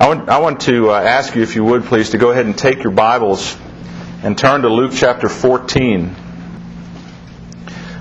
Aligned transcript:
I 0.00 0.08
want, 0.08 0.30
I 0.30 0.38
want 0.38 0.60
to 0.62 0.92
uh, 0.92 0.98
ask 0.98 1.34
you, 1.34 1.42
if 1.42 1.56
you 1.56 1.62
would 1.62 1.84
please, 1.84 2.10
to 2.10 2.18
go 2.18 2.30
ahead 2.30 2.46
and 2.46 2.56
take 2.56 2.82
your 2.82 2.90
Bibles 2.90 3.54
and 4.22 4.36
turn 4.36 4.62
to 4.62 4.70
Luke 4.70 4.92
chapter 4.94 5.28
14. 5.28 6.16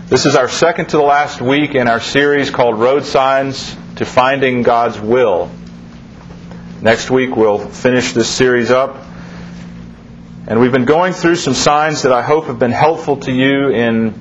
This 0.07 0.25
is 0.25 0.37
our 0.37 0.47
second 0.47 0.85
to 0.91 0.97
the 0.97 1.03
last 1.03 1.41
week 1.41 1.75
in 1.75 1.89
our 1.89 1.99
series 1.99 2.51
called 2.51 2.79
Road 2.79 3.03
Signs 3.03 3.75
to 3.97 4.05
Finding 4.05 4.63
God's 4.63 4.97
Will. 4.97 5.51
Next 6.81 7.11
week 7.11 7.35
we'll 7.35 7.59
finish 7.59 8.13
this 8.13 8.29
series 8.29 8.71
up. 8.71 8.95
And 10.47 10.61
we've 10.61 10.71
been 10.71 10.85
going 10.85 11.11
through 11.11 11.35
some 11.35 11.53
signs 11.53 12.03
that 12.03 12.13
I 12.13 12.21
hope 12.21 12.45
have 12.45 12.59
been 12.59 12.71
helpful 12.71 13.17
to 13.17 13.31
you 13.33 13.71
in 13.71 14.13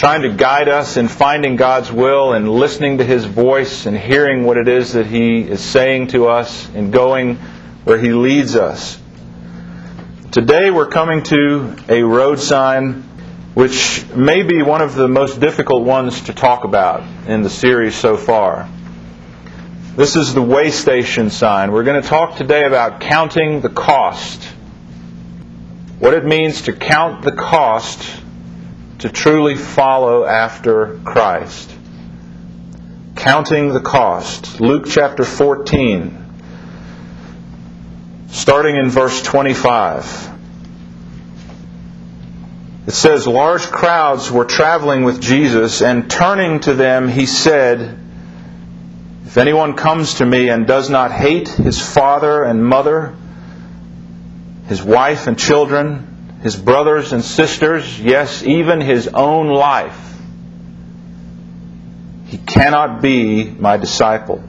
trying 0.00 0.22
to 0.22 0.30
guide 0.30 0.66
us 0.66 0.96
in 0.96 1.08
finding 1.08 1.56
God's 1.56 1.92
will 1.92 2.32
and 2.32 2.48
listening 2.48 2.96
to 2.96 3.04
His 3.04 3.26
voice 3.26 3.84
and 3.84 3.94
hearing 3.94 4.44
what 4.44 4.56
it 4.56 4.66
is 4.66 4.94
that 4.94 5.04
He 5.04 5.42
is 5.42 5.60
saying 5.60 6.06
to 6.06 6.26
us 6.26 6.66
and 6.70 6.90
going 6.90 7.36
where 7.84 7.98
He 7.98 8.14
leads 8.14 8.56
us. 8.56 8.98
Today 10.32 10.70
we're 10.70 10.88
coming 10.88 11.22
to 11.24 11.76
a 11.90 12.02
road 12.02 12.40
sign 12.40 13.02
which 13.52 14.06
may 14.14 14.42
be 14.42 14.62
one 14.62 14.80
of 14.80 14.94
the 14.94 15.06
most 15.06 15.38
difficult 15.38 15.84
ones 15.84 16.22
to 16.22 16.32
talk 16.32 16.64
about 16.64 17.02
in 17.26 17.42
the 17.42 17.50
series 17.50 17.94
so 17.94 18.16
far. 18.16 18.70
This 19.96 20.16
is 20.16 20.32
the 20.32 20.40
way 20.40 20.70
station 20.70 21.28
sign. 21.28 21.72
We're 21.72 21.84
going 21.84 22.00
to 22.00 22.08
talk 22.08 22.36
today 22.36 22.64
about 22.64 23.02
counting 23.02 23.60
the 23.60 23.68
cost. 23.68 24.44
What 25.98 26.14
it 26.14 26.24
means 26.24 26.62
to 26.62 26.72
count 26.72 27.20
the 27.20 27.32
cost 27.32 28.22
to 29.00 29.08
truly 29.08 29.54
follow 29.54 30.24
after 30.24 30.98
Christ. 31.04 31.74
Counting 33.16 33.72
the 33.72 33.80
cost. 33.80 34.60
Luke 34.60 34.86
chapter 34.88 35.24
14, 35.24 36.16
starting 38.28 38.76
in 38.76 38.90
verse 38.90 39.22
25. 39.22 40.30
It 42.86 42.92
says, 42.92 43.26
Large 43.26 43.70
crowds 43.70 44.30
were 44.30 44.44
traveling 44.44 45.04
with 45.04 45.20
Jesus, 45.20 45.80
and 45.80 46.10
turning 46.10 46.60
to 46.60 46.74
them, 46.74 47.08
he 47.08 47.24
said, 47.24 47.98
If 49.24 49.38
anyone 49.38 49.74
comes 49.74 50.14
to 50.14 50.26
me 50.26 50.50
and 50.50 50.66
does 50.66 50.90
not 50.90 51.10
hate 51.10 51.48
his 51.48 51.80
father 51.80 52.42
and 52.42 52.64
mother, 52.64 53.14
his 54.66 54.82
wife 54.82 55.26
and 55.26 55.38
children, 55.38 56.09
his 56.42 56.56
brothers 56.56 57.12
and 57.12 57.22
sisters, 57.22 58.00
yes, 58.00 58.42
even 58.42 58.80
his 58.80 59.08
own 59.08 59.48
life, 59.48 60.16
he 62.26 62.38
cannot 62.38 63.02
be 63.02 63.44
my 63.44 63.76
disciple. 63.76 64.42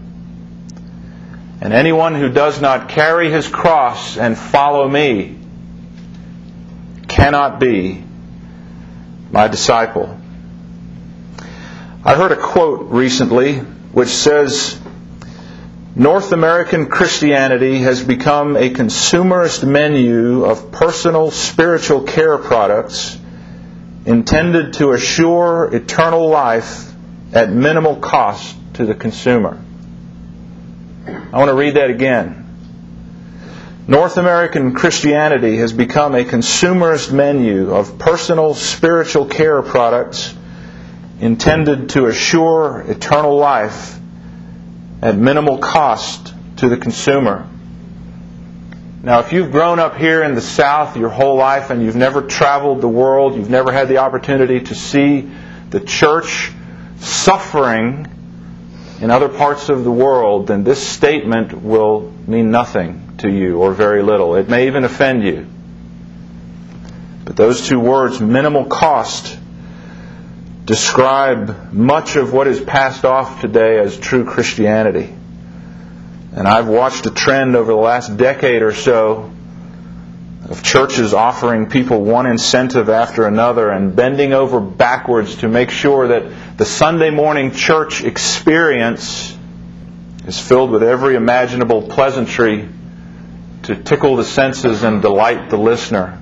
And 1.62 1.74
anyone 1.74 2.16
who 2.16 2.30
does 2.30 2.60
not 2.60 2.90
carry 2.90 3.30
his 3.30 3.48
cross 3.48 4.18
and 4.18 4.38
follow 4.38 4.88
me 4.88 5.38
cannot 7.08 7.60
be 7.60 8.04
my 9.32 9.48
disciple. 9.48 10.18
I 12.04 12.16
heard 12.16 12.32
a 12.32 12.36
quote 12.36 12.90
recently 12.90 13.60
which 13.60 14.10
says, 14.10 14.81
North 16.02 16.32
American 16.32 16.88
Christianity 16.88 17.78
has 17.84 18.04
become 18.04 18.58
a 18.58 18.72
consumerist 18.72 19.64
menu 19.64 20.46
of 20.46 20.72
personal 20.72 21.30
spiritual 21.30 22.02
care 22.02 22.40
products 22.40 23.20
intended 24.08 24.74
to 24.74 24.94
assure 24.94 25.70
eternal 25.72 26.28
life 26.28 26.92
at 27.34 27.52
minimal 27.52 27.98
cost 27.98 28.58
to 28.74 28.86
the 28.88 28.96
consumer. 28.96 29.62
I 31.06 31.38
want 31.38 31.50
to 31.50 31.56
read 31.56 31.76
that 31.76 31.92
again. 31.92 32.48
North 33.88 34.18
American 34.18 34.74
Christianity 34.74 35.58
has 35.58 35.72
become 35.72 36.16
a 36.16 36.24
consumerist 36.24 37.14
menu 37.14 37.76
of 37.76 38.00
personal 38.00 38.56
spiritual 38.56 39.28
care 39.28 39.62
products 39.62 40.34
intended 41.20 41.90
to 41.90 42.08
assure 42.08 42.84
eternal 42.88 43.38
life 43.38 44.01
at 45.02 45.18
minimal 45.18 45.58
cost 45.58 46.34
to 46.58 46.70
the 46.70 46.78
consumer. 46.78 47.48
Now, 49.04 49.20
if 49.20 49.34
you've 49.34 49.52
grown 49.52 49.80
up 49.80 49.98
here 49.98 50.22
in 50.22 50.36
the 50.36 50.42
South 50.42 50.96
your 50.96 51.10
whole 51.10 51.36
life 51.36 51.72
and 51.72 51.84
you've 51.84 51.96
never 51.96 52.22
traveled 52.22 52.82
the 52.82 52.88
world, 52.88 53.36
you've 53.36 53.50
never 53.50 53.72
had 53.72 53.88
the 53.88 53.98
opportunity 53.98 54.60
to 54.60 54.76
see 54.76 55.32
the 55.72 55.80
church 55.80 56.52
suffering 57.00 58.08
in 59.02 59.10
other 59.10 59.30
parts 59.30 59.70
of 59.70 59.84
the 59.84 59.92
world, 59.92 60.46
then 60.46 60.64
this 60.64 60.88
statement 60.88 61.60
will 61.60 62.14
mean 62.28 62.52
nothing 62.52 63.16
to 63.18 63.30
you 63.30 63.58
or 63.58 63.74
very 63.74 64.04
little. 64.04 64.36
It 64.36 64.48
may 64.48 64.68
even 64.68 64.84
offend 64.84 65.24
you. 65.24 65.48
But 67.26 67.36
those 67.36 67.68
two 67.68 67.80
words, 67.80 68.22
minimal 68.22 68.66
cost, 68.66 69.40
describe 70.66 71.74
much 71.74 72.16
of 72.16 72.34
what 72.34 72.48
is 72.48 72.62
passed 72.62 73.06
off 73.06 73.42
today 73.42 73.80
as 73.80 73.98
true 73.98 74.26
Christianity. 74.26 75.14
And 76.34 76.48
I've 76.48 76.68
watched 76.68 77.06
a 77.06 77.12
trend 77.12 77.56
over 77.56 77.72
the 77.72 77.78
last 77.78 78.16
decade 78.16 78.62
or 78.62 78.74
so 78.74 79.32
of 80.50 80.64
churches 80.64 81.14
offering 81.14 81.70
people 81.70 82.02
one 82.02 82.26
incentive 82.26 82.90
after 82.90 83.26
another 83.26 83.70
and 83.70 83.96
bending 83.96 84.34
over 84.34 84.60
backwards 84.60 85.38
to 85.38 85.48
make 85.48 85.70
sure 85.70 86.10
that 86.10 86.58
the 86.58 86.66
Sunday 86.66 87.10
morning 87.10 87.52
church 87.52 88.04
experience 88.04 89.38
is 90.26 90.40
filled 90.40 90.72
with 90.72 90.84
every 90.84 91.16
imaginable 91.16 91.84
pleasantry 91.84 92.68
to 93.64 93.76
tickle 93.76 94.16
the 94.16 94.24
senses 94.24 94.84
and 94.84 95.02
delight 95.02 95.50
the 95.50 95.58
listener. 95.58 96.21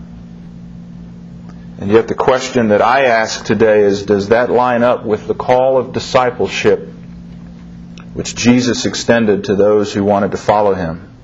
And 1.80 1.92
yet, 1.92 2.10
the 2.10 2.14
question 2.14 2.68
that 2.70 2.82
I 2.82 3.06
ask 3.06 3.46
today 3.46 3.84
is 3.84 4.04
Does 4.04 4.30
that 4.30 4.52
line 4.52 4.84
up 4.84 5.06
with 5.06 5.28
the 5.28 5.34
call 5.34 5.78
of 5.78 5.94
discipleship 5.94 6.90
which 8.14 8.36
Jesus 8.36 8.86
extended 8.86 9.46
to 9.46 9.56
those 9.56 9.94
who 9.94 10.04
wanted 10.04 10.32
to 10.32 10.38
follow 10.38 10.74
him? 10.74 11.16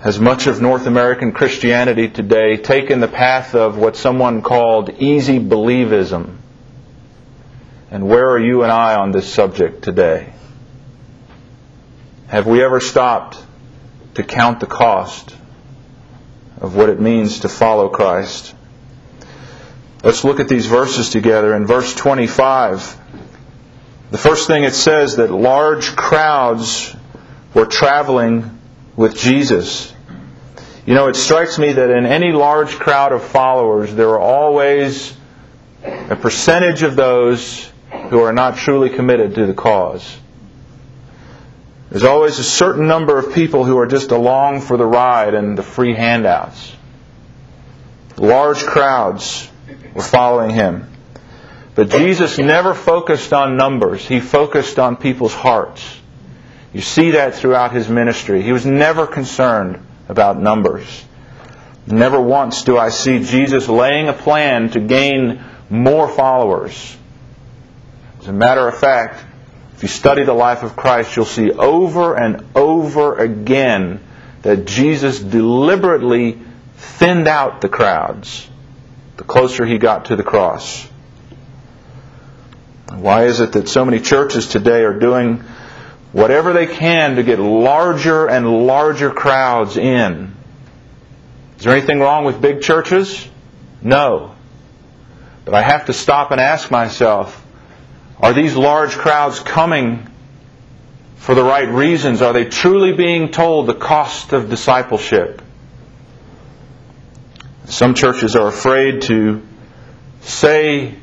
Has 0.00 0.18
much 0.18 0.46
of 0.46 0.62
North 0.62 0.86
American 0.86 1.32
Christianity 1.32 2.08
today 2.08 2.56
taken 2.56 3.00
the 3.00 3.08
path 3.08 3.54
of 3.54 3.76
what 3.76 3.94
someone 3.94 4.40
called 4.40 4.88
easy 4.88 5.38
believism? 5.38 6.38
And 7.90 8.08
where 8.08 8.30
are 8.30 8.40
you 8.40 8.62
and 8.62 8.72
I 8.72 8.94
on 8.94 9.12
this 9.12 9.30
subject 9.30 9.84
today? 9.84 10.32
Have 12.28 12.46
we 12.46 12.64
ever 12.64 12.80
stopped 12.80 13.36
to 14.14 14.22
count 14.22 14.60
the 14.60 14.66
cost 14.66 15.36
of 16.58 16.74
what 16.74 16.88
it 16.88 16.98
means 16.98 17.40
to 17.40 17.50
follow 17.50 17.90
Christ? 17.90 18.54
Let's 20.02 20.24
look 20.24 20.40
at 20.40 20.48
these 20.48 20.66
verses 20.66 21.10
together. 21.10 21.54
In 21.54 21.64
verse 21.64 21.94
25, 21.94 22.98
the 24.10 24.18
first 24.18 24.48
thing 24.48 24.64
it 24.64 24.74
says 24.74 25.16
that 25.16 25.30
large 25.30 25.94
crowds 25.94 26.96
were 27.54 27.66
traveling 27.66 28.58
with 28.96 29.16
Jesus. 29.16 29.92
You 30.86 30.94
know, 30.94 31.06
it 31.06 31.14
strikes 31.14 31.56
me 31.56 31.74
that 31.74 31.90
in 31.90 32.04
any 32.04 32.32
large 32.32 32.80
crowd 32.80 33.12
of 33.12 33.22
followers, 33.22 33.94
there 33.94 34.08
are 34.08 34.18
always 34.18 35.16
a 35.84 36.16
percentage 36.16 36.82
of 36.82 36.96
those 36.96 37.70
who 38.10 38.18
are 38.20 38.32
not 38.32 38.56
truly 38.56 38.90
committed 38.90 39.36
to 39.36 39.46
the 39.46 39.54
cause. 39.54 40.16
There's 41.90 42.02
always 42.02 42.40
a 42.40 42.44
certain 42.44 42.88
number 42.88 43.18
of 43.18 43.34
people 43.34 43.64
who 43.64 43.78
are 43.78 43.86
just 43.86 44.10
along 44.10 44.62
for 44.62 44.76
the 44.76 44.86
ride 44.86 45.34
and 45.34 45.56
the 45.56 45.62
free 45.62 45.94
handouts. 45.94 46.74
Large 48.16 48.64
crowds 48.64 49.48
were 49.94 50.02
following 50.02 50.50
him. 50.50 50.88
But 51.74 51.88
Jesus 51.88 52.38
never 52.38 52.74
focused 52.74 53.32
on 53.32 53.56
numbers, 53.56 54.06
he 54.06 54.20
focused 54.20 54.78
on 54.78 54.96
people's 54.96 55.34
hearts. 55.34 55.98
You 56.72 56.80
see 56.80 57.12
that 57.12 57.34
throughout 57.34 57.72
his 57.72 57.88
ministry. 57.88 58.42
He 58.42 58.52
was 58.52 58.64
never 58.64 59.06
concerned 59.06 59.84
about 60.08 60.40
numbers. 60.40 61.04
Never 61.86 62.20
once 62.20 62.62
do 62.64 62.78
I 62.78 62.88
see 62.90 63.24
Jesus 63.24 63.68
laying 63.68 64.08
a 64.08 64.12
plan 64.12 64.70
to 64.70 64.80
gain 64.80 65.44
more 65.68 66.08
followers. 66.08 66.96
As 68.20 68.28
a 68.28 68.32
matter 68.32 68.66
of 68.68 68.78
fact, 68.78 69.22
if 69.74 69.82
you 69.82 69.88
study 69.88 70.24
the 70.24 70.32
life 70.32 70.62
of 70.62 70.76
Christ, 70.76 71.16
you'll 71.16 71.24
see 71.24 71.50
over 71.50 72.14
and 72.14 72.44
over 72.54 73.18
again 73.18 74.00
that 74.42 74.64
Jesus 74.64 75.18
deliberately 75.18 76.38
thinned 76.76 77.26
out 77.26 77.60
the 77.60 77.68
crowds 77.68 78.48
the 79.22 79.28
closer 79.28 79.64
he 79.64 79.78
got 79.78 80.06
to 80.06 80.16
the 80.16 80.24
cross. 80.24 80.84
Why 82.92 83.26
is 83.26 83.38
it 83.38 83.52
that 83.52 83.68
so 83.68 83.84
many 83.84 84.00
churches 84.00 84.48
today 84.48 84.82
are 84.82 84.98
doing 84.98 85.44
whatever 86.10 86.52
they 86.52 86.66
can 86.66 87.14
to 87.14 87.22
get 87.22 87.38
larger 87.38 88.28
and 88.28 88.66
larger 88.66 89.12
crowds 89.12 89.76
in? 89.76 90.34
Is 91.56 91.62
there 91.62 91.72
anything 91.72 92.00
wrong 92.00 92.24
with 92.24 92.40
big 92.40 92.62
churches? 92.62 93.28
No. 93.80 94.34
But 95.44 95.54
I 95.54 95.62
have 95.62 95.86
to 95.86 95.92
stop 95.92 96.32
and 96.32 96.40
ask 96.40 96.72
myself 96.72 97.38
are 98.18 98.32
these 98.32 98.56
large 98.56 98.92
crowds 98.92 99.38
coming 99.38 100.08
for 101.16 101.36
the 101.36 101.44
right 101.44 101.68
reasons? 101.68 102.22
Are 102.22 102.32
they 102.32 102.46
truly 102.46 102.92
being 102.92 103.30
told 103.30 103.68
the 103.68 103.74
cost 103.74 104.32
of 104.32 104.50
discipleship? 104.50 105.41
Some 107.72 107.94
churches 107.94 108.36
are 108.36 108.48
afraid 108.48 109.00
to 109.04 109.40
say 110.20 110.94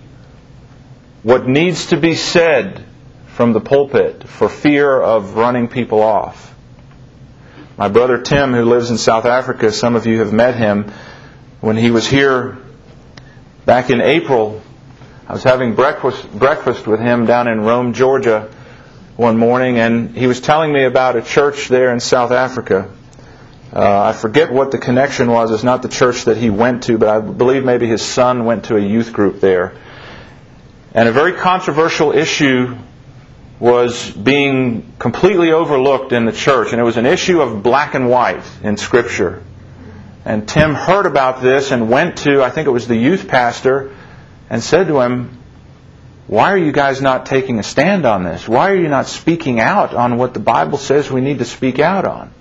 what 1.24 1.48
needs 1.48 1.88
to 1.88 1.98
be 1.98 2.14
said 2.14 2.86
from 3.30 3.54
the 3.54 3.60
pulpit 3.60 4.28
for 4.28 4.48
fear 4.48 5.02
of 5.02 5.34
running 5.34 5.68
people 5.68 6.04
off. 6.04 6.54
My 7.76 7.88
brother 7.88 8.22
Tim, 8.22 8.54
who 8.54 8.66
lives 8.66 8.92
in 8.92 9.00
South 9.00 9.26
Africa, 9.26 9.72
some 9.72 9.96
of 9.96 10.06
you 10.06 10.20
have 10.20 10.32
met 10.32 10.58
him. 10.58 10.92
When 11.60 11.76
he 11.76 11.90
was 11.90 12.08
here 12.08 12.60
back 13.66 13.90
in 13.90 14.00
April, 14.00 14.62
I 15.28 15.34
was 15.34 15.44
having 15.44 15.74
breakfast, 15.74 16.32
breakfast 16.32 16.86
with 16.86 17.00
him 17.00 17.26
down 17.26 17.48
in 17.48 17.62
Rome, 17.62 17.94
Georgia 17.94 18.48
one 19.18 19.38
morning, 19.38 19.80
and 19.80 20.16
he 20.16 20.28
was 20.28 20.40
telling 20.40 20.72
me 20.72 20.84
about 20.84 21.16
a 21.16 21.24
church 21.24 21.68
there 21.68 21.92
in 21.92 22.00
South 22.00 22.32
Africa. 22.32 22.92
Uh, 23.72 24.02
I 24.02 24.14
forget 24.14 24.52
what 24.52 24.72
the 24.72 24.80
connection 24.80 25.30
was. 25.30 25.52
It's 25.52 25.64
not 25.64 25.84
the 25.84 25.90
church 25.90 26.26
that 26.26 26.38
he 26.38 26.50
went 26.50 26.84
to, 26.84 26.98
but 26.98 27.08
I 27.08 27.20
believe 27.20 27.64
maybe 27.64 27.88
his 27.88 28.02
son 28.02 28.46
went 28.46 28.66
to 28.66 28.78
a 28.78 28.80
youth 28.80 29.14
group 29.14 29.42
there. 29.42 29.76
And 30.94 31.08
a 31.08 31.12
very 31.12 31.34
controversial 31.34 32.12
issue 32.12 32.76
was 33.60 34.10
being 34.10 34.94
completely 34.98 35.52
overlooked 35.52 36.14
in 36.14 36.26
the 36.26 36.32
church, 36.32 36.72
and 36.72 36.82
it 36.82 36.84
was 36.84 36.98
an 36.98 37.06
issue 37.06 37.42
of 37.42 37.62
black 37.62 37.94
and 37.94 38.10
white 38.10 38.44
in 38.64 38.78
Scripture. 38.78 39.44
And 40.26 40.48
Tim 40.48 40.74
heard 40.74 41.06
about 41.06 41.42
this 41.42 41.72
and 41.72 41.90
went 41.90 42.20
to, 42.20 42.42
I 42.42 42.50
think 42.50 42.68
it 42.68 42.72
was 42.72 42.88
the 42.88 42.96
youth 42.96 43.28
pastor, 43.28 43.96
and 44.50 44.64
said 44.64 44.88
to 44.88 45.00
him, 45.02 45.38
why 46.26 46.54
are 46.54 46.58
you 46.58 46.72
guys 46.72 47.02
not 47.02 47.26
taking 47.26 47.60
a 47.60 47.64
stand 47.64 48.06
on 48.06 48.24
this? 48.24 48.48
Why 48.48 48.72
are 48.72 48.76
you 48.76 48.88
not 48.88 49.08
speaking 49.08 49.60
out 49.60 49.94
on 49.94 50.18
what 50.18 50.34
the 50.34 50.40
Bible 50.40 50.78
says 50.78 51.12
we 51.12 51.22
need 51.22 51.40
to 51.40 51.46
speak 51.46 51.80
out 51.80 52.06
on? 52.06 52.32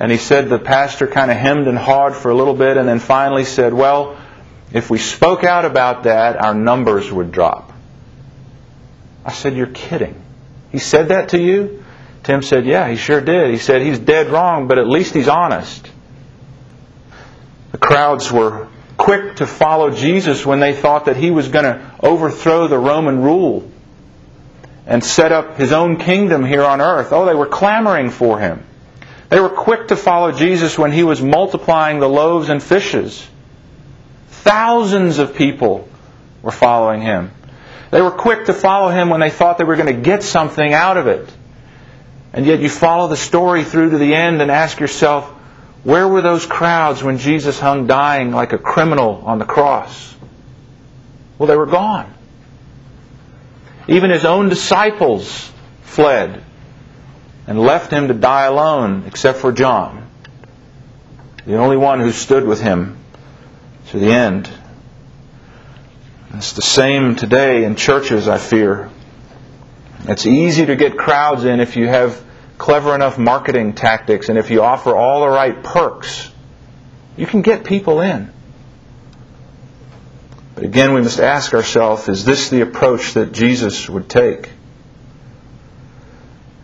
And 0.00 0.10
he 0.10 0.16
said 0.16 0.48
the 0.48 0.58
pastor 0.58 1.06
kind 1.06 1.30
of 1.30 1.36
hemmed 1.36 1.68
and 1.68 1.76
hawed 1.76 2.16
for 2.16 2.30
a 2.30 2.34
little 2.34 2.54
bit 2.54 2.78
and 2.78 2.88
then 2.88 3.00
finally 3.00 3.44
said, 3.44 3.74
Well, 3.74 4.16
if 4.72 4.88
we 4.88 4.96
spoke 4.98 5.44
out 5.44 5.66
about 5.66 6.04
that, 6.04 6.42
our 6.42 6.54
numbers 6.54 7.12
would 7.12 7.30
drop. 7.30 7.70
I 9.26 9.32
said, 9.32 9.54
You're 9.54 9.66
kidding. 9.66 10.20
He 10.72 10.78
said 10.78 11.08
that 11.08 11.28
to 11.30 11.38
you? 11.38 11.84
Tim 12.22 12.40
said, 12.40 12.64
Yeah, 12.64 12.88
he 12.88 12.96
sure 12.96 13.20
did. 13.20 13.50
He 13.50 13.58
said, 13.58 13.82
He's 13.82 13.98
dead 13.98 14.30
wrong, 14.30 14.68
but 14.68 14.78
at 14.78 14.88
least 14.88 15.12
he's 15.12 15.28
honest. 15.28 15.90
The 17.72 17.78
crowds 17.78 18.32
were 18.32 18.68
quick 18.96 19.36
to 19.36 19.46
follow 19.46 19.90
Jesus 19.90 20.46
when 20.46 20.60
they 20.60 20.72
thought 20.72 21.04
that 21.06 21.16
he 21.16 21.30
was 21.30 21.48
going 21.48 21.64
to 21.66 21.94
overthrow 22.02 22.68
the 22.68 22.78
Roman 22.78 23.22
rule 23.22 23.70
and 24.86 25.04
set 25.04 25.30
up 25.30 25.58
his 25.58 25.72
own 25.72 25.96
kingdom 25.96 26.42
here 26.42 26.64
on 26.64 26.80
earth. 26.80 27.12
Oh, 27.12 27.26
they 27.26 27.34
were 27.34 27.46
clamoring 27.46 28.10
for 28.10 28.40
him. 28.40 28.64
They 29.30 29.38
were 29.38 29.48
quick 29.48 29.88
to 29.88 29.96
follow 29.96 30.32
Jesus 30.32 30.76
when 30.76 30.90
he 30.90 31.04
was 31.04 31.22
multiplying 31.22 32.00
the 32.00 32.08
loaves 32.08 32.48
and 32.48 32.60
fishes. 32.60 33.26
Thousands 34.28 35.18
of 35.18 35.36
people 35.36 35.88
were 36.42 36.50
following 36.50 37.00
him. 37.00 37.30
They 37.92 38.02
were 38.02 38.10
quick 38.10 38.46
to 38.46 38.52
follow 38.52 38.90
him 38.90 39.08
when 39.08 39.20
they 39.20 39.30
thought 39.30 39.56
they 39.56 39.64
were 39.64 39.76
going 39.76 39.94
to 39.94 40.02
get 40.02 40.24
something 40.24 40.72
out 40.72 40.96
of 40.96 41.06
it. 41.06 41.32
And 42.32 42.44
yet 42.44 42.58
you 42.58 42.68
follow 42.68 43.08
the 43.08 43.16
story 43.16 43.62
through 43.62 43.90
to 43.90 43.98
the 43.98 44.14
end 44.14 44.42
and 44.42 44.50
ask 44.50 44.80
yourself, 44.80 45.28
where 45.84 46.08
were 46.08 46.22
those 46.22 46.44
crowds 46.44 47.02
when 47.02 47.18
Jesus 47.18 47.58
hung 47.58 47.86
dying 47.86 48.32
like 48.32 48.52
a 48.52 48.58
criminal 48.58 49.22
on 49.24 49.38
the 49.38 49.44
cross? 49.44 50.14
Well, 51.38 51.46
they 51.46 51.56
were 51.56 51.66
gone. 51.66 52.12
Even 53.86 54.10
his 54.10 54.24
own 54.24 54.48
disciples 54.48 55.50
fled 55.82 56.44
and 57.50 57.60
left 57.60 57.90
him 57.90 58.06
to 58.06 58.14
die 58.14 58.44
alone, 58.44 59.02
except 59.08 59.38
for 59.38 59.50
John, 59.50 60.08
the 61.44 61.56
only 61.56 61.76
one 61.76 61.98
who 61.98 62.12
stood 62.12 62.46
with 62.46 62.60
him 62.60 62.96
to 63.88 63.98
the 63.98 64.12
end. 64.12 64.48
It's 66.34 66.52
the 66.52 66.62
same 66.62 67.16
today 67.16 67.64
in 67.64 67.74
churches, 67.74 68.28
I 68.28 68.38
fear. 68.38 68.88
It's 70.04 70.26
easy 70.26 70.66
to 70.66 70.76
get 70.76 70.96
crowds 70.96 71.44
in 71.44 71.58
if 71.58 71.74
you 71.74 71.88
have 71.88 72.24
clever 72.56 72.94
enough 72.94 73.18
marketing 73.18 73.72
tactics 73.72 74.28
and 74.28 74.38
if 74.38 74.52
you 74.52 74.62
offer 74.62 74.94
all 74.94 75.22
the 75.22 75.28
right 75.28 75.60
perks, 75.60 76.30
you 77.16 77.26
can 77.26 77.42
get 77.42 77.64
people 77.64 78.00
in. 78.00 78.32
But 80.54 80.62
again, 80.62 80.94
we 80.94 81.00
must 81.00 81.18
ask 81.18 81.52
ourselves 81.52 82.08
is 82.08 82.24
this 82.24 82.48
the 82.48 82.60
approach 82.60 83.14
that 83.14 83.32
Jesus 83.32 83.90
would 83.90 84.08
take? 84.08 84.50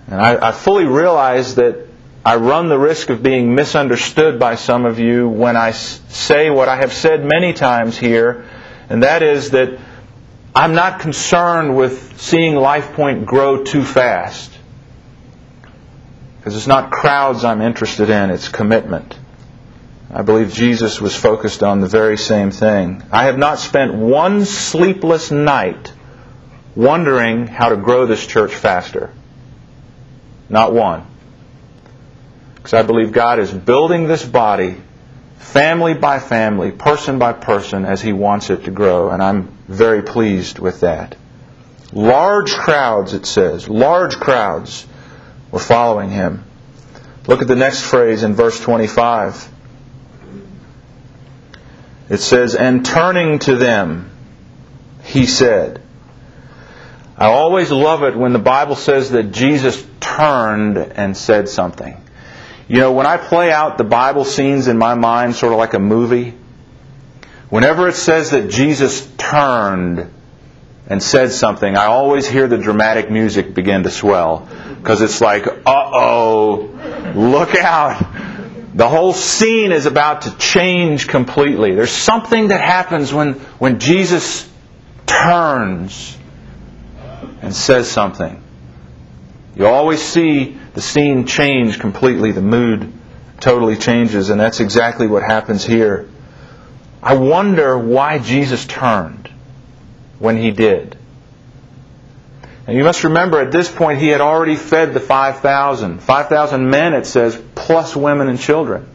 And 0.08 0.20
I, 0.20 0.49
I, 0.49 0.53
fully 0.53 0.85
realize 0.85 1.56
that 1.56 1.87
I 2.25 2.37
run 2.37 2.69
the 2.69 2.79
risk 2.79 3.11
of 3.11 3.23
being 3.23 3.55
misunderstood 3.55 4.38
by 4.38 4.55
some 4.55 4.85
of 4.85 5.00
you 5.00 5.29
when 5.29 5.56
I 5.56 5.73
say 5.73 6.49
what 6.49 6.69
I 6.69 6.76
have 6.76 6.93
said 6.93 7.25
many 7.25 7.53
times 7.53 7.99
here, 7.99 8.44
and 8.88 9.03
that 9.03 9.23
is 9.23 9.50
that 9.50 9.79
I'm 10.55 10.75
not 10.75 11.00
concerned 11.00 11.76
with 11.76 12.20
seeing 12.20 12.55
LifePoint 12.55 13.26
grow 13.26 13.64
too 13.64 13.85
fast. 13.85 14.53
Because 16.38 16.56
it's 16.56 16.69
not 16.69 16.93
crowds 16.93 17.44
I'm 17.44 17.61
interested 17.61 18.09
in, 18.09 18.31
it's 18.31 18.49
commitment. 18.49 19.19
I 20.09 20.23
believe 20.23 20.52
Jesus 20.52 21.00
was 21.00 21.17
focused 21.17 21.64
on 21.64 21.81
the 21.81 21.88
very 21.88 22.17
same 22.17 22.52
thing. 22.52 23.02
I 23.11 23.25
have 23.25 23.37
not 23.37 23.59
spent 23.59 23.94
one 23.94 24.44
sleepless 24.44 25.32
night 25.32 25.93
wondering 26.76 27.49
how 27.49 27.70
to 27.70 27.76
grow 27.76 28.06
this 28.06 28.25
church 28.25 28.55
faster. 28.55 29.12
Not 30.48 30.72
one. 30.72 31.06
Because 32.56 32.75
I 32.75 32.82
believe 32.82 33.12
God 33.12 33.38
is 33.38 33.52
building 33.52 34.08
this 34.08 34.25
body 34.25 34.76
family 35.38 35.94
by 35.94 36.19
family, 36.19 36.72
person 36.72 37.19
by 37.19 37.32
person, 37.32 37.84
as 37.84 38.02
He 38.02 38.12
wants 38.12 38.50
it 38.50 38.64
to 38.64 38.70
grow. 38.70 39.10
And 39.10 39.22
I'm 39.22 39.48
very 39.69 40.02
pleased 40.02 40.58
with 40.58 40.81
that. 40.81 41.16
Large 41.93 42.52
crowds, 42.52 43.14
it 43.14 43.26
says, 43.26 43.69
large 43.69 44.16
crowds 44.16 44.87
were 45.50 45.58
following 45.58 46.10
him. 46.10 46.44
Look 47.26 47.42
at 47.42 47.49
the 47.49 47.56
next 47.56 47.82
phrase 47.82 48.22
in 48.22 48.34
verse 48.34 48.60
25. 48.60 49.52
It 52.08 52.19
says, 52.19 52.54
And 52.54 52.84
turning 52.84 53.38
to 53.40 53.56
them, 53.56 54.10
he 55.02 55.26
said, 55.26 55.82
I 57.18 57.28
always 57.28 57.70
love 57.70 58.02
it 58.02 58.14
when 58.14 58.34
the 58.34 58.38
Bible 58.38 58.76
says 58.76 59.12
that 59.12 59.32
Jesus 59.32 59.82
turned 60.00 60.76
and 60.76 61.16
said 61.16 61.48
something. 61.48 61.96
You 62.68 62.78
know, 62.78 62.92
when 62.92 63.06
I 63.06 63.16
play 63.16 63.50
out 63.50 63.78
the 63.78 63.85
Bible 63.85 64.26
scenes 64.26 64.68
in 64.68 64.76
my 64.76 64.94
mind, 64.94 65.35
sort 65.35 65.52
of 65.52 65.58
like 65.58 65.73
a 65.73 65.78
movie, 65.78 66.35
whenever 67.49 67.88
it 67.88 67.94
says 67.94 68.32
that 68.32 68.50
Jesus 68.50 69.08
turned 69.16 70.12
and 70.88 71.02
said 71.02 71.32
something, 71.32 71.75
I 71.75 71.87
always 71.87 72.28
hear 72.28 72.49
the 72.49 72.58
dramatic 72.58 73.11
music 73.11 73.54
begin 73.54 73.85
to 73.85 73.90
swell. 73.90 74.46
Because 74.76 75.00
it's 75.00 75.23
like, 75.23 75.46
uh 75.46 75.62
oh, 75.66 77.12
look 77.14 77.54
out. 77.54 78.04
The 78.75 78.88
whole 78.88 79.14
scene 79.14 79.73
is 79.73 79.87
about 79.87 80.23
to 80.23 80.37
change 80.37 81.08
completely. 81.08 81.75
There's 81.75 81.90
something 81.90 82.49
that 82.49 82.61
happens 82.61 83.11
when, 83.11 83.35
when 83.58 83.80
Jesus 83.80 84.46
turns 85.06 86.16
and 87.43 87.55
says 87.55 87.88
something. 87.88 88.43
You 89.55 89.66
always 89.66 90.02
see 90.02 90.59
the 90.75 90.83
scene 90.83 91.26
change 91.26 91.78
completely, 91.78 92.33
the 92.33 92.43
mood 92.43 92.93
totally 93.40 93.76
changes, 93.76 94.31
and 94.31 94.40
that's 94.40 94.61
exactly 94.61 95.07
what 95.07 95.23
happens 95.23 95.64
here. 95.64 96.09
I 97.02 97.14
wonder 97.14 97.78
why 97.78 98.19
Jesus 98.19 98.66
turned 98.66 99.31
when 100.19 100.37
he 100.37 100.50
did. 100.50 100.97
And 102.66 102.76
you 102.76 102.83
must 102.83 103.05
remember 103.05 103.40
at 103.40 103.52
this 103.52 103.71
point 103.71 104.00
he 104.00 104.09
had 104.09 104.21
already 104.21 104.57
fed 104.57 104.93
the 104.93 105.00
5,000. 105.00 106.00
5,000 106.00 106.69
men, 106.69 106.95
it 106.95 107.07
says, 107.07 107.40
plus 107.55 107.95
women 107.95 108.28
and 108.28 108.40
children. 108.40 108.88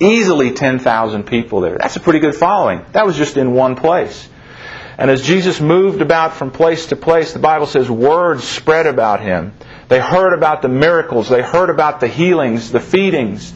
Easily 0.00 0.52
10,000 0.52 1.24
people 1.24 1.60
there. 1.60 1.78
That's 1.80 1.94
a 1.94 2.00
pretty 2.00 2.18
good 2.18 2.34
following. 2.34 2.84
That 2.92 3.06
was 3.06 3.16
just 3.16 3.36
in 3.36 3.52
one 3.52 3.76
place. 3.76 4.28
And 4.98 5.10
as 5.10 5.22
Jesus 5.22 5.60
moved 5.60 6.02
about 6.02 6.34
from 6.34 6.50
place 6.50 6.86
to 6.86 6.96
place, 6.96 7.32
the 7.32 7.38
Bible 7.38 7.66
says 7.66 7.90
words 7.90 8.44
spread 8.44 8.86
about 8.86 9.20
him. 9.20 9.54
They 9.88 10.00
heard 10.00 10.34
about 10.34 10.62
the 10.62 10.68
miracles, 10.68 11.28
they 11.28 11.42
heard 11.42 11.70
about 11.70 12.00
the 12.00 12.08
healings, 12.08 12.72
the 12.72 12.80
feedings, 12.80 13.52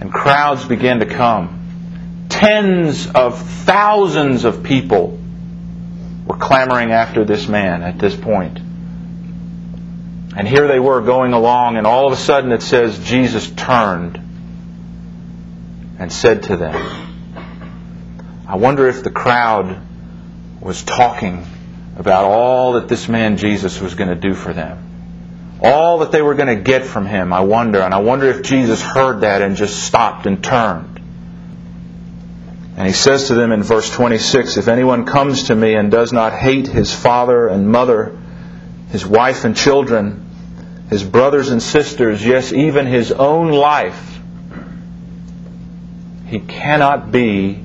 and 0.00 0.12
crowds 0.12 0.64
began 0.64 1.00
to 1.00 1.06
come. 1.06 2.26
Tens 2.28 3.06
of 3.08 3.40
thousands 3.40 4.44
of 4.44 4.62
people 4.62 5.18
were 6.26 6.36
clamoring 6.36 6.90
after 6.90 7.24
this 7.24 7.46
man 7.48 7.82
at 7.82 7.98
this 7.98 8.16
point. 8.16 8.58
And 10.36 10.46
here 10.46 10.68
they 10.68 10.78
were 10.78 11.00
going 11.00 11.32
along, 11.32 11.76
and 11.76 11.86
all 11.86 12.06
of 12.06 12.12
a 12.12 12.16
sudden 12.16 12.52
it 12.52 12.62
says 12.62 12.98
Jesus 12.98 13.50
turned 13.50 14.18
and 15.98 16.12
said 16.12 16.44
to 16.44 16.56
them, 16.56 16.74
I 18.46 18.56
wonder 18.56 18.86
if 18.86 19.02
the 19.02 19.10
crowd 19.10 19.85
was 20.60 20.82
talking 20.82 21.46
about 21.96 22.24
all 22.24 22.74
that 22.74 22.88
this 22.88 23.08
man 23.08 23.36
Jesus 23.36 23.80
was 23.80 23.94
going 23.94 24.10
to 24.10 24.16
do 24.16 24.34
for 24.34 24.52
them. 24.52 24.82
all 25.62 25.98
that 26.00 26.12
they 26.12 26.20
were 26.20 26.34
going 26.34 26.54
to 26.54 26.62
get 26.62 26.84
from 26.84 27.06
him, 27.06 27.32
I 27.32 27.40
wonder. 27.40 27.80
And 27.80 27.94
I 27.94 28.00
wonder 28.00 28.26
if 28.26 28.42
Jesus 28.42 28.82
heard 28.82 29.22
that 29.22 29.40
and 29.40 29.56
just 29.56 29.82
stopped 29.84 30.26
and 30.26 30.44
turned. 30.44 31.00
And 32.76 32.86
he 32.86 32.92
says 32.92 33.28
to 33.28 33.34
them 33.34 33.52
in 33.52 33.62
verse 33.62 33.90
26 33.90 34.58
If 34.58 34.68
anyone 34.68 35.06
comes 35.06 35.44
to 35.44 35.54
me 35.54 35.74
and 35.74 35.90
does 35.90 36.12
not 36.12 36.34
hate 36.34 36.66
his 36.66 36.94
father 36.94 37.48
and 37.48 37.70
mother, 37.70 38.18
his 38.90 39.06
wife 39.06 39.44
and 39.44 39.56
children, 39.56 40.26
his 40.90 41.02
brothers 41.02 41.48
and 41.48 41.62
sisters, 41.62 42.24
yes, 42.24 42.52
even 42.52 42.86
his 42.86 43.12
own 43.12 43.48
life, 43.48 44.20
he 46.26 46.38
cannot 46.40 47.10
be 47.10 47.64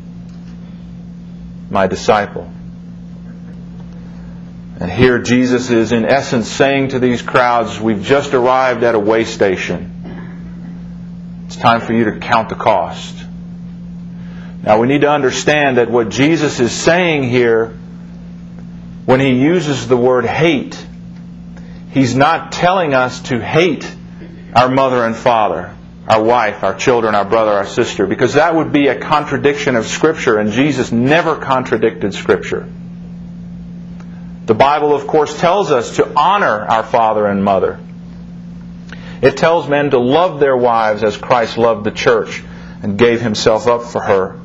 my 1.69 1.87
disciple. 1.87 2.50
And 4.81 4.89
here 4.89 5.19
Jesus 5.19 5.69
is, 5.69 5.91
in 5.91 6.05
essence, 6.05 6.47
saying 6.47 6.89
to 6.89 6.99
these 6.99 7.21
crowds, 7.21 7.79
We've 7.79 8.01
just 8.01 8.33
arrived 8.33 8.83
at 8.83 8.95
a 8.95 8.99
way 8.99 9.25
station. 9.25 11.43
It's 11.45 11.55
time 11.55 11.81
for 11.81 11.93
you 11.93 12.05
to 12.05 12.17
count 12.17 12.49
the 12.49 12.55
cost. 12.55 13.15
Now, 14.63 14.81
we 14.81 14.87
need 14.87 15.01
to 15.01 15.11
understand 15.11 15.77
that 15.77 15.91
what 15.91 16.09
Jesus 16.09 16.59
is 16.59 16.71
saying 16.71 17.29
here, 17.29 17.67
when 19.05 19.19
he 19.19 19.39
uses 19.39 19.87
the 19.87 19.97
word 19.97 20.25
hate, 20.25 20.83
he's 21.91 22.15
not 22.15 22.51
telling 22.51 22.95
us 22.95 23.21
to 23.29 23.39
hate 23.39 23.85
our 24.55 24.67
mother 24.67 25.05
and 25.05 25.15
father, 25.15 25.75
our 26.07 26.23
wife, 26.23 26.63
our 26.63 26.73
children, 26.73 27.13
our 27.13 27.25
brother, 27.25 27.51
our 27.51 27.67
sister, 27.67 28.07
because 28.07 28.33
that 28.33 28.55
would 28.55 28.71
be 28.71 28.87
a 28.87 28.99
contradiction 28.99 29.75
of 29.75 29.85
Scripture, 29.85 30.39
and 30.39 30.51
Jesus 30.51 30.91
never 30.91 31.35
contradicted 31.35 32.15
Scripture. 32.15 32.67
The 34.51 34.55
Bible, 34.55 34.93
of 34.93 35.07
course, 35.07 35.39
tells 35.39 35.71
us 35.71 35.95
to 35.95 36.11
honor 36.13 36.65
our 36.65 36.83
father 36.83 37.25
and 37.25 37.41
mother. 37.41 37.79
It 39.21 39.37
tells 39.37 39.69
men 39.69 39.91
to 39.91 39.97
love 39.97 40.41
their 40.41 40.57
wives 40.57 41.05
as 41.05 41.15
Christ 41.15 41.57
loved 41.57 41.85
the 41.85 41.91
church 41.91 42.43
and 42.83 42.97
gave 42.97 43.21
himself 43.21 43.67
up 43.67 43.83
for 43.83 44.01
her. 44.01 44.37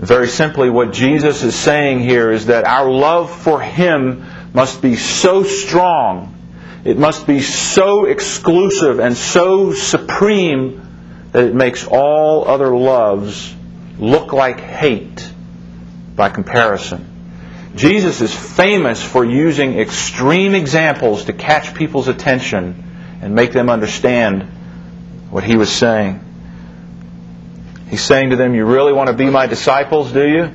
Very 0.00 0.28
simply, 0.28 0.68
what 0.68 0.92
Jesus 0.92 1.42
is 1.42 1.54
saying 1.54 2.00
here 2.00 2.30
is 2.30 2.44
that 2.48 2.66
our 2.66 2.90
love 2.90 3.30
for 3.30 3.58
him 3.58 4.26
must 4.52 4.82
be 4.82 4.96
so 4.96 5.44
strong, 5.44 6.34
it 6.84 6.98
must 6.98 7.26
be 7.26 7.40
so 7.40 8.04
exclusive 8.04 9.00
and 9.00 9.16
so 9.16 9.72
supreme 9.72 10.86
that 11.32 11.44
it 11.44 11.54
makes 11.54 11.86
all 11.86 12.46
other 12.46 12.76
loves 12.76 13.54
look 13.98 14.34
like 14.34 14.60
hate 14.60 15.26
by 16.16 16.28
comparison. 16.28 17.09
Jesus 17.74 18.20
is 18.20 18.34
famous 18.34 19.02
for 19.02 19.24
using 19.24 19.78
extreme 19.78 20.54
examples 20.54 21.26
to 21.26 21.32
catch 21.32 21.74
people's 21.74 22.08
attention 22.08 22.82
and 23.22 23.34
make 23.34 23.52
them 23.52 23.70
understand 23.70 24.42
what 25.30 25.44
he 25.44 25.56
was 25.56 25.70
saying. 25.70 26.20
He's 27.88 28.02
saying 28.02 28.30
to 28.30 28.36
them, 28.36 28.54
You 28.54 28.64
really 28.66 28.92
want 28.92 29.08
to 29.08 29.14
be 29.14 29.30
my 29.30 29.46
disciples, 29.46 30.12
do 30.12 30.26
you? 30.26 30.50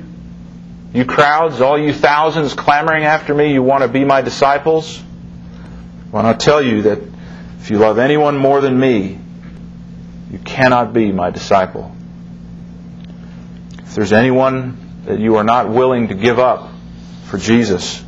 You 0.92 1.04
crowds, 1.04 1.60
all 1.60 1.78
you 1.78 1.92
thousands 1.92 2.54
clamoring 2.54 3.04
after 3.04 3.34
me, 3.34 3.52
you 3.52 3.62
want 3.62 3.82
to 3.82 3.88
be 3.88 4.04
my 4.04 4.22
disciples? 4.22 5.02
Well, 6.10 6.24
I'll 6.24 6.36
tell 6.36 6.62
you 6.62 6.82
that 6.82 7.00
if 7.60 7.70
you 7.70 7.78
love 7.78 7.98
anyone 7.98 8.36
more 8.36 8.60
than 8.60 8.78
me, 8.78 9.18
you 10.30 10.38
cannot 10.38 10.92
be 10.92 11.12
my 11.12 11.30
disciple. 11.30 11.94
If 13.78 13.94
there's 13.94 14.12
anyone 14.12 15.02
that 15.04 15.18
you 15.18 15.36
are 15.36 15.44
not 15.44 15.68
willing 15.68 16.08
to 16.08 16.14
give 16.14 16.38
up, 16.38 16.70
for 17.28 17.38
Jesus, 17.38 18.02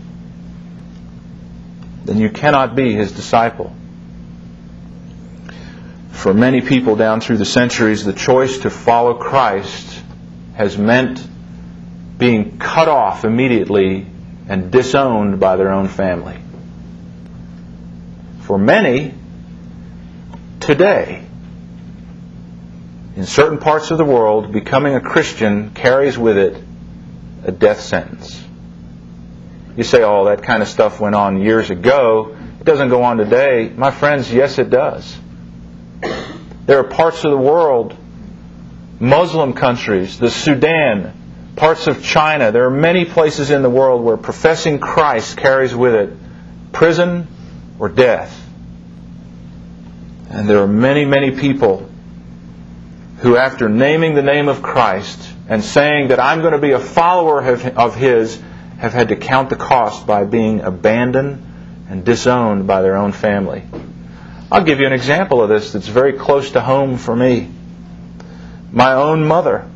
then 2.05 2.19
you 2.19 2.31
cannot 2.31 2.75
be 2.75 2.95
his 2.95 3.13
disciple. 3.13 3.75
For 6.13 6.33
many 6.33 6.61
people 6.61 6.97
down 6.97 7.21
through 7.21 7.37
the 7.37 7.45
centuries, 7.45 8.05
the 8.05 8.13
choice 8.13 8.59
to 8.59 8.71
follow 8.71 9.15
Christ 9.15 10.03
has 10.55 10.77
meant 10.77 11.25
being 12.19 12.59
cut 12.59 12.89
off 12.89 13.25
immediately 13.25 14.07
and 14.49 14.73
disowned 14.73 15.39
by 15.39 15.57
their 15.57 15.71
own 15.71 15.89
family. 15.89 16.39
For 18.41 18.59
many, 18.59 19.15
today, 20.61 21.25
in 23.15 23.27
certain 23.27 23.59
parts 23.59 23.91
of 23.91 23.99
the 23.99 24.05
world, 24.05 24.53
becoming 24.53 24.95
a 24.95 25.01
Christian 25.01 25.71
carries 25.71 26.17
with 26.17 26.39
it 26.39 26.63
a 27.45 27.53
death 27.53 27.81
sentence. 27.81 28.48
You 29.79 29.85
say, 29.85 30.03
oh, 30.03 30.25
that 30.25 30.43
kind 30.43 30.61
of 30.61 30.67
stuff 30.67 30.99
went 30.99 31.15
on 31.15 31.41
years 31.41 31.71
ago. 31.71 32.37
It 32.59 32.65
doesn't 32.65 32.89
go 32.89 33.05
on 33.05 33.17
today. 33.17 33.73
My 33.73 33.93
friends, 33.93 34.29
yes, 34.29 34.59
it 34.59 34.71
does. 34.71 35.17
There 36.67 36.81
are 36.81 36.85
parts 36.85 37.23
of 37.23 37.31
the 37.31 37.39
world, 37.39 37.97
Muslim 38.99 39.53
countries, 39.53 40.19
the 40.19 40.33
Sudan, 40.33 41.53
parts 41.55 41.87
of 41.87 42.03
China. 42.03 42.51
There 42.51 42.67
are 42.67 42.73
many 42.73 43.05
places 43.05 43.53
in 43.53 43.63
the 43.63 43.71
world 43.71 44.03
where 44.03 44.17
professing 44.17 44.81
Christ 44.81 45.37
carries 45.37 45.77
with 45.77 45.95
it 45.95 46.13
prison 46.73 47.29
or 47.79 47.89
death. 47.89 48.37
And 50.29 50.51
there 50.51 50.59
are 50.59 50.67
many, 50.67 51.05
many 51.05 51.31
people 51.31 51.89
who, 53.19 53.37
after 53.37 53.69
naming 53.69 54.17
the 54.17 54.23
name 54.23 54.49
of 54.49 54.61
Christ 54.61 55.23
and 55.49 55.63
saying 55.63 56.09
that 56.09 56.19
I'm 56.19 56.41
going 56.41 56.55
to 56.55 56.59
be 56.59 56.73
a 56.73 56.81
follower 56.81 57.41
of 57.41 57.95
His, 57.95 58.43
have 58.79 58.93
had 58.93 59.09
to 59.09 59.17
count 59.17 59.51
the 59.51 59.57
cost 59.57 60.07
by 60.07 60.25
being 60.25 60.61
abandoned 60.61 61.45
and 61.91 62.05
disowned 62.05 62.67
by 62.67 62.81
their 62.81 62.97
own 62.97 63.13
family. 63.13 63.63
I'll 64.51 64.65
give 64.65 64.81
you 64.81 64.87
an 64.87 64.93
example 64.93 65.43
of 65.43 65.49
this 65.49 65.73
that's 65.73 65.89
very 65.89 66.15
close 66.15 66.53
to 66.53 66.61
home 66.61 66.97
for 66.97 67.15
me. 67.15 67.51
My 68.71 68.95
own 68.95 69.27
mother 69.27 69.69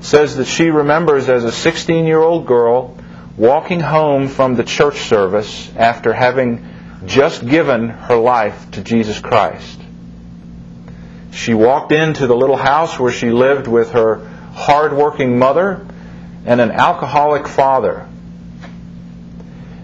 says 0.00 0.36
that 0.36 0.46
she 0.46 0.70
remembers 0.70 1.28
as 1.28 1.44
a 1.44 1.52
16 1.52 2.04
year 2.04 2.20
old 2.20 2.46
girl 2.46 2.96
walking 3.36 3.80
home 3.80 4.28
from 4.28 4.54
the 4.54 4.64
church 4.64 4.98
service 5.00 5.70
after 5.76 6.12
having 6.12 6.68
just 7.06 7.46
given 7.46 7.88
her 7.88 8.16
life 8.16 8.70
to 8.72 8.82
Jesus 8.82 9.18
Christ. 9.20 9.80
She 11.32 11.54
walked 11.54 11.92
into 11.92 12.26
the 12.26 12.36
little 12.36 12.56
house 12.56 12.98
where 12.98 13.12
she 13.12 13.30
lived 13.30 13.66
with 13.66 13.92
her 13.92 14.26
hard-working 14.54 15.38
mother 15.38 15.86
and 16.44 16.60
an 16.60 16.70
alcoholic 16.70 17.48
father. 17.48 18.08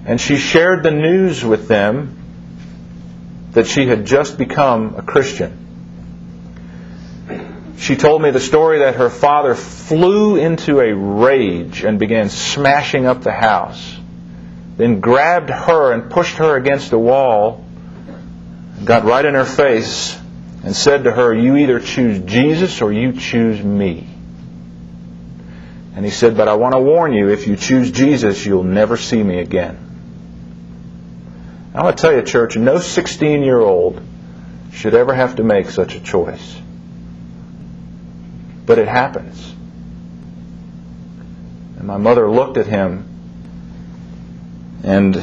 And 0.05 0.21
she 0.21 0.37
shared 0.37 0.83
the 0.83 0.91
news 0.91 1.45
with 1.45 1.69
them 1.69 2.17
that 3.53 3.67
she 3.67 3.87
had 3.87 4.07
just 4.07 4.39
become 4.39 4.95
a 4.97 5.03
Christian. 5.03 5.57
She 7.79 7.97
told 7.97 8.21
me 8.21 8.31
the 8.31 8.41
story 8.41 8.81
that 8.81 8.97
her 8.97 9.09
father 9.09 9.55
flew 9.55 10.37
into 10.37 10.81
a 10.81 10.95
rage 10.95 11.83
and 11.83 11.99
began 11.99 12.29
smashing 12.29 13.07
up 13.07 13.23
the 13.23 13.33
house, 13.33 13.97
then 14.77 15.01
grabbed 15.01 15.49
her 15.49 15.93
and 15.93 16.11
pushed 16.11 16.37
her 16.37 16.57
against 16.57 16.93
a 16.93 16.99
wall, 16.99 17.65
got 18.85 19.05
right 19.05 19.25
in 19.25 19.33
her 19.33 19.47
face, 19.47 20.19
and 20.63 20.77
said 20.77 21.05
to 21.05 21.11
her, 21.11 21.33
You 21.33 21.57
either 21.57 21.81
choose 21.81 22.21
Jesus 22.21 22.83
or 22.83 22.93
you 22.93 23.13
choose 23.13 23.63
me. 23.63 24.10
And 25.95 26.05
he 26.05 26.11
said, 26.11 26.37
But 26.37 26.49
I 26.49 26.55
want 26.55 26.75
to 26.75 26.81
warn 26.81 27.13
you, 27.13 27.29
if 27.29 27.47
you 27.47 27.57
choose 27.57 27.91
Jesus, 27.91 28.45
you'll 28.47 28.65
never 28.65 28.97
see 28.97 29.23
me 29.23 29.41
again. 29.41 29.87
I 31.75 31.83
want 31.83 31.97
to 31.97 32.03
tell 32.03 32.13
you, 32.13 32.23
church, 32.23 32.57
no 32.57 32.79
16 32.79 33.43
year 33.43 33.59
old 33.59 34.01
should 34.73 34.95
ever 34.95 35.15
have 35.15 35.37
to 35.37 35.45
make 35.45 35.71
such 35.71 35.95
a 35.95 36.01
choice. 36.01 36.57
But 38.67 38.79
it 38.79 38.89
happens. 38.89 39.55
And 41.77 41.85
my 41.85 41.97
mother 41.97 42.31
looked 42.31 42.57
at 42.57 42.67
him 42.67 43.07
and, 44.83 45.23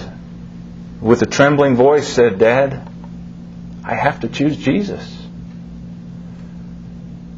with 1.02 1.22
a 1.22 1.26
trembling 1.26 1.76
voice, 1.76 2.08
said, 2.08 2.40
Dad, 2.40 2.88
I 3.84 3.96
have 3.96 4.22
to 4.22 4.28
choose 4.28 4.58
Jesus. 4.58 5.27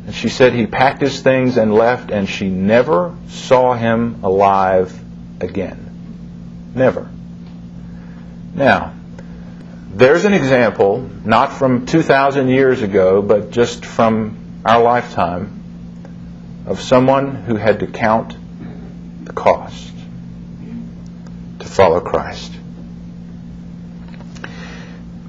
And 0.09 0.15
she 0.15 0.29
said 0.29 0.53
he 0.53 0.65
packed 0.65 1.01
his 1.01 1.21
things 1.21 1.55
and 1.55 1.71
left, 1.71 2.09
and 2.09 2.27
she 2.27 2.49
never 2.49 3.15
saw 3.27 3.75
him 3.75 4.23
alive 4.23 4.99
again. 5.39 6.71
Never. 6.73 7.07
Now, 8.55 8.95
there's 9.93 10.25
an 10.25 10.33
example, 10.33 11.07
not 11.23 11.53
from 11.53 11.85
2,000 11.85 12.49
years 12.49 12.81
ago, 12.81 13.21
but 13.21 13.51
just 13.51 13.85
from 13.85 14.35
our 14.65 14.81
lifetime, 14.81 16.63
of 16.65 16.81
someone 16.81 17.35
who 17.35 17.55
had 17.55 17.81
to 17.81 17.85
count 17.85 18.35
the 19.25 19.33
cost 19.33 19.93
to 21.59 21.67
follow 21.67 21.99
Christ. 21.99 22.51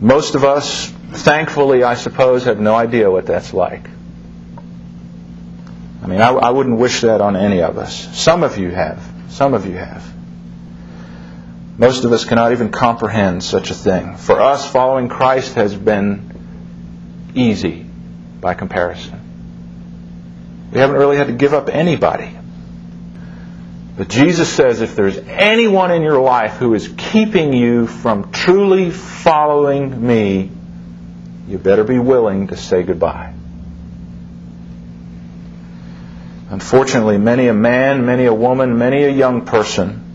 Most 0.01 0.37
of 0.37 0.45
us, 0.45 0.87
thankfully, 0.89 1.83
I 1.83 1.97
suppose, 1.97 2.45
have 2.45 2.59
no 2.59 2.75
idea 2.75 3.11
what 3.11 3.27
that's 3.27 3.53
like. 3.53 3.91
I 6.11 6.13
mean, 6.13 6.23
I, 6.23 6.31
I 6.31 6.51
wouldn't 6.51 6.77
wish 6.77 7.03
that 7.03 7.21
on 7.21 7.37
any 7.37 7.63
of 7.63 7.79
us. 7.79 8.19
Some 8.19 8.43
of 8.43 8.59
you 8.59 8.71
have. 8.71 9.01
Some 9.29 9.55
of 9.55 9.65
you 9.65 9.75
have. 9.77 10.13
Most 11.79 12.05
of 12.05 12.11
us 12.11 12.25
cannot 12.25 12.51
even 12.51 12.73
comprehend 12.73 13.45
such 13.45 13.71
a 13.71 13.75
thing. 13.75 14.17
For 14.17 14.41
us, 14.41 14.69
following 14.69 15.09
Christ 15.09 15.55
has 15.55 15.73
been 15.73 17.31
easy 17.37 17.87
by 18.41 18.55
comparison. 18.55 19.21
We 20.73 20.81
haven't 20.81 20.97
really 20.97 21.17
had 21.17 21.29
to 21.29 21.33
give 21.33 21.55
up 21.55 21.69
anybody. 21.69 22.37
But 23.97 24.09
Jesus 24.09 24.53
says 24.53 24.81
if 24.81 24.97
there's 24.97 25.17
anyone 25.17 25.93
in 25.93 26.03
your 26.03 26.21
life 26.21 26.55
who 26.55 26.75
is 26.75 26.93
keeping 26.97 27.53
you 27.53 27.87
from 27.87 28.33
truly 28.33 28.91
following 28.91 30.05
me, 30.05 30.51
you 31.47 31.59
better 31.59 31.85
be 31.85 32.01
willing 32.01 32.49
to 32.49 32.57
say 32.57 32.83
goodbye. 32.83 33.35
Unfortunately, 36.51 37.17
many 37.17 37.47
a 37.47 37.55
man, 37.55 38.05
many 38.05 38.27
a 38.27 38.35
woman, 38.35 38.77
many 38.77 39.05
a 39.05 39.09
young 39.09 39.47
person 39.47 40.07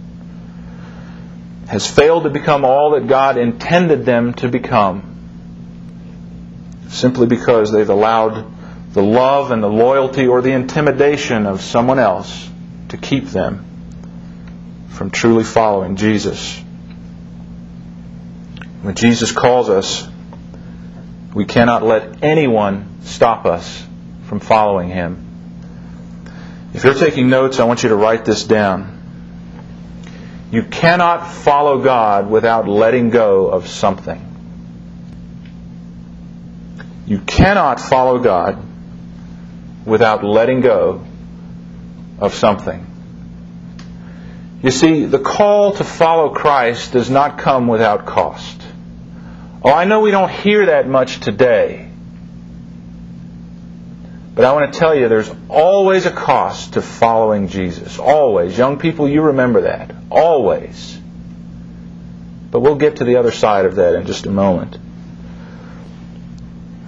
has 1.70 1.90
failed 1.90 2.24
to 2.24 2.30
become 2.30 2.66
all 2.66 2.92
that 2.92 3.08
God 3.08 3.38
intended 3.38 4.06
them 4.06 4.34
to 4.36 4.50
become 4.50 5.14
simply 6.90 7.26
because 7.26 7.72
they've 7.72 7.90
allowed 7.90 8.52
the 8.94 9.02
love 9.02 9.52
and 9.52 9.64
the 9.64 9.70
loyalty 9.70 10.28
or 10.28 10.42
the 10.42 10.52
intimidation 10.52 11.46
of 11.46 11.62
someone 11.62 12.00
else 12.00 12.50
to 12.90 12.98
keep 12.98 13.28
them 13.28 13.66
from 14.90 15.12
truly 15.12 15.46
following 15.46 15.96
Jesus. 15.96 16.58
When 18.82 18.96
Jesus 18.96 19.32
calls 19.32 19.70
us, 19.70 20.08
we 21.34 21.46
cannot 21.46 21.84
let 21.84 22.24
anyone 22.24 23.00
stop 23.04 23.46
us 23.46 23.86
from 24.26 24.40
following 24.42 24.90
Him. 24.90 25.25
If 26.76 26.84
you're 26.84 26.94
taking 26.94 27.30
notes, 27.30 27.62
I 27.62 27.64
want 27.64 27.84
you 27.84 27.90
to 27.90 27.96
write 27.96 28.26
this 28.26 28.44
down. 28.44 29.02
You 30.52 30.64
cannot 30.64 31.26
follow 31.26 31.82
God 31.82 32.30
without 32.30 32.68
letting 32.68 33.12
go 33.12 33.48
of 33.48 33.70
something. 33.70 34.22
You 37.08 37.20
cannot 37.20 37.80
follow 37.80 38.20
God 38.20 38.62
without 39.86 40.26
letting 40.26 40.60
go 40.60 41.06
of 42.20 42.34
something. 42.34 42.86
You 44.62 44.72
see, 44.72 45.06
the 45.06 45.20
call 45.20 45.72
to 45.76 45.86
follow 45.86 46.34
Christ 46.34 46.92
does 46.92 47.10
not 47.10 47.38
come 47.38 47.70
without 47.70 48.06
cost. 48.06 48.62
Oh, 49.64 49.72
I 49.72 49.86
know 49.86 50.02
we 50.02 50.12
don't 50.12 50.30
hear 50.30 50.66
that 50.66 50.90
much 50.90 51.22
today. 51.22 51.85
But 54.36 54.44
I 54.44 54.52
want 54.52 54.74
to 54.74 54.78
tell 54.78 54.94
you, 54.94 55.08
there's 55.08 55.32
always 55.48 56.06
a 56.06 56.12
cost 56.12 56.74
to 56.74 56.82
following 56.82 57.48
Jesus. 57.48 57.98
Always. 57.98 58.58
Young 58.58 58.78
people, 58.78 59.08
you 59.08 59.22
remember 59.22 59.62
that. 59.62 59.96
Always. 60.12 61.00
But 62.52 62.60
we'll 62.60 62.76
get 62.76 62.98
to 62.98 63.06
the 63.06 63.16
other 63.16 63.32
side 63.32 63.66
of 63.66 63.76
that 63.76 63.96
in 63.96 64.06
just 64.06 64.26
a 64.26 64.32
moment. 64.32 64.78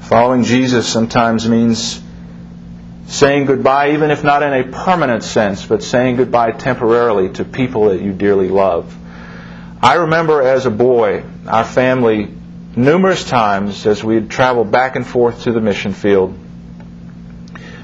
Following 0.02 0.44
Jesus 0.44 0.88
sometimes 0.92 1.48
means 1.48 2.02
saying 3.08 3.46
goodbye, 3.46 3.92
even 3.92 4.12
if 4.12 4.26
not 4.26 4.44
in 4.44 4.52
a 4.52 4.64
permanent 4.66 5.24
sense, 5.24 5.66
but 5.66 5.82
saying 5.82 6.18
goodbye 6.18 6.52
temporarily 6.52 7.30
to 7.34 7.46
people 7.46 7.90
that 7.90 8.02
you 8.02 8.12
dearly 8.12 8.50
love. 8.50 8.94
I 9.82 9.96
remember 9.96 10.42
as 10.42 10.66
a 10.66 10.72
boy, 10.72 11.24
our 11.46 11.64
family, 11.64 12.30
numerous 12.76 13.24
times 13.24 13.86
as 13.86 14.04
we 14.04 14.16
had 14.16 14.30
traveled 14.30 14.70
back 14.70 14.98
and 14.98 15.08
forth 15.08 15.44
to 15.44 15.54
the 15.54 15.62
mission 15.62 15.94
field, 15.94 16.38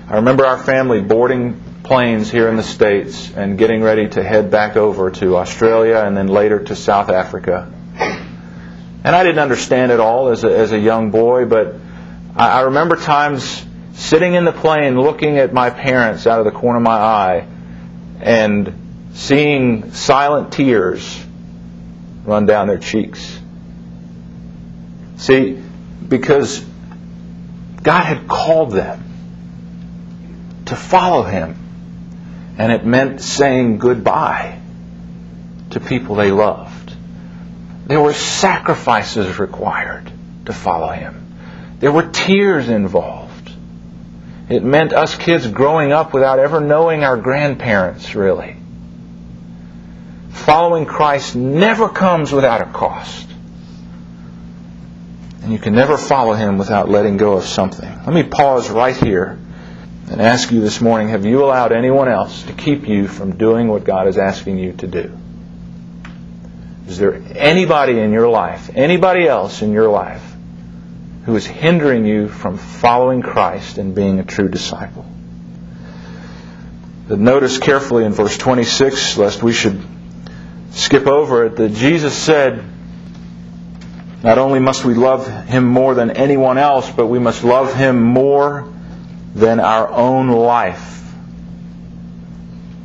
I 0.05 0.17
remember 0.17 0.45
our 0.45 0.57
family 0.57 1.01
boarding 1.01 1.61
planes 1.83 2.29
here 2.29 2.49
in 2.49 2.57
the 2.57 2.63
States 2.63 3.31
and 3.31 3.57
getting 3.57 3.81
ready 3.81 4.09
to 4.09 4.21
head 4.21 4.51
back 4.51 4.75
over 4.75 5.11
to 5.11 5.37
Australia 5.37 6.03
and 6.05 6.15
then 6.15 6.27
later 6.27 6.59
to 6.59 6.75
South 6.75 7.09
Africa. 7.09 7.71
And 9.05 9.15
I 9.15 9.23
didn't 9.23 9.39
understand 9.39 9.93
it 9.93 10.01
all 10.01 10.27
as 10.27 10.43
a, 10.43 10.57
as 10.57 10.73
a 10.73 10.77
young 10.77 11.09
boy, 11.11 11.45
but 11.45 11.75
I, 12.35 12.49
I 12.49 12.61
remember 12.63 12.97
times 12.97 13.65
sitting 13.93 14.33
in 14.33 14.43
the 14.43 14.51
plane 14.51 14.99
looking 14.99 15.37
at 15.37 15.53
my 15.53 15.69
parents 15.69 16.27
out 16.27 16.39
of 16.39 16.45
the 16.45 16.51
corner 16.51 16.77
of 16.77 16.83
my 16.83 16.97
eye 16.97 17.47
and 18.19 19.09
seeing 19.13 19.93
silent 19.93 20.51
tears 20.51 21.25
run 22.25 22.45
down 22.45 22.67
their 22.67 22.77
cheeks. 22.77 23.39
See, 25.15 25.61
because 26.05 26.59
God 27.81 28.03
had 28.03 28.27
called 28.27 28.71
them 28.71 29.12
to 30.65 30.75
follow 30.75 31.23
Him, 31.23 31.55
and 32.57 32.71
it 32.71 32.85
meant 32.85 33.21
saying 33.21 33.77
goodbye 33.77 34.59
to 35.71 35.79
people 35.79 36.15
they 36.15 36.31
loved. 36.31 36.93
There 37.85 37.99
were 37.99 38.13
sacrifices 38.13 39.39
required 39.39 40.11
to 40.45 40.53
follow 40.53 40.89
Him. 40.89 41.35
There 41.79 41.91
were 41.91 42.09
tears 42.09 42.69
involved. 42.69 43.51
It 44.49 44.63
meant 44.63 44.93
us 44.93 45.15
kids 45.15 45.47
growing 45.47 45.91
up 45.91 46.13
without 46.13 46.39
ever 46.39 46.61
knowing 46.61 47.03
our 47.03 47.17
grandparents, 47.17 48.15
really. 48.15 48.55
Following 50.29 50.85
Christ 50.85 51.35
never 51.35 51.89
comes 51.89 52.31
without 52.31 52.61
a 52.61 52.65
cost. 52.65 53.29
And 55.41 55.51
you 55.51 55.59
can 55.59 55.75
never 55.75 55.97
follow 55.97 56.33
Him 56.33 56.57
without 56.57 56.89
letting 56.89 57.17
go 57.17 57.33
of 57.33 57.43
something. 57.43 57.89
Let 57.89 58.13
me 58.13 58.23
pause 58.23 58.69
right 58.69 58.95
here 58.95 59.39
and 60.09 60.21
ask 60.21 60.51
you 60.51 60.61
this 60.61 60.81
morning 60.81 61.09
have 61.09 61.25
you 61.25 61.43
allowed 61.43 61.71
anyone 61.71 62.09
else 62.09 62.43
to 62.43 62.53
keep 62.53 62.87
you 62.87 63.07
from 63.07 63.37
doing 63.37 63.67
what 63.67 63.83
God 63.83 64.07
is 64.07 64.17
asking 64.17 64.59
you 64.59 64.73
to 64.73 64.87
do? 64.87 65.17
Is 66.87 66.97
there 66.97 67.21
anybody 67.35 67.99
in 67.99 68.11
your 68.11 68.27
life, 68.27 68.69
anybody 68.75 69.27
else 69.27 69.61
in 69.61 69.71
your 69.71 69.89
life, 69.89 70.33
who 71.25 71.35
is 71.35 71.45
hindering 71.45 72.05
you 72.05 72.27
from 72.27 72.57
following 72.57 73.21
Christ 73.21 73.77
and 73.77 73.95
being 73.95 74.19
a 74.19 74.23
true 74.23 74.49
disciple. 74.49 75.05
But 77.07 77.19
notice 77.19 77.57
carefully 77.57 78.03
in 78.05 78.11
verse 78.11 78.37
26, 78.37 79.17
lest 79.17 79.41
we 79.41 79.53
should 79.53 79.81
skip 80.71 81.07
over 81.07 81.45
it, 81.45 81.55
that 81.57 81.73
Jesus 81.73 82.15
said, 82.15 82.63
not 84.21 84.37
only 84.37 84.59
must 84.59 84.85
we 84.85 84.93
love 84.93 85.27
Him 85.45 85.65
more 85.65 85.95
than 85.95 86.11
anyone 86.11 86.57
else, 86.57 86.89
but 86.89 87.07
we 87.07 87.19
must 87.19 87.43
love 87.43 87.73
Him 87.73 88.01
more 88.01 88.72
than 89.35 89.59
our 89.59 89.89
own 89.89 90.29
life. 90.29 91.01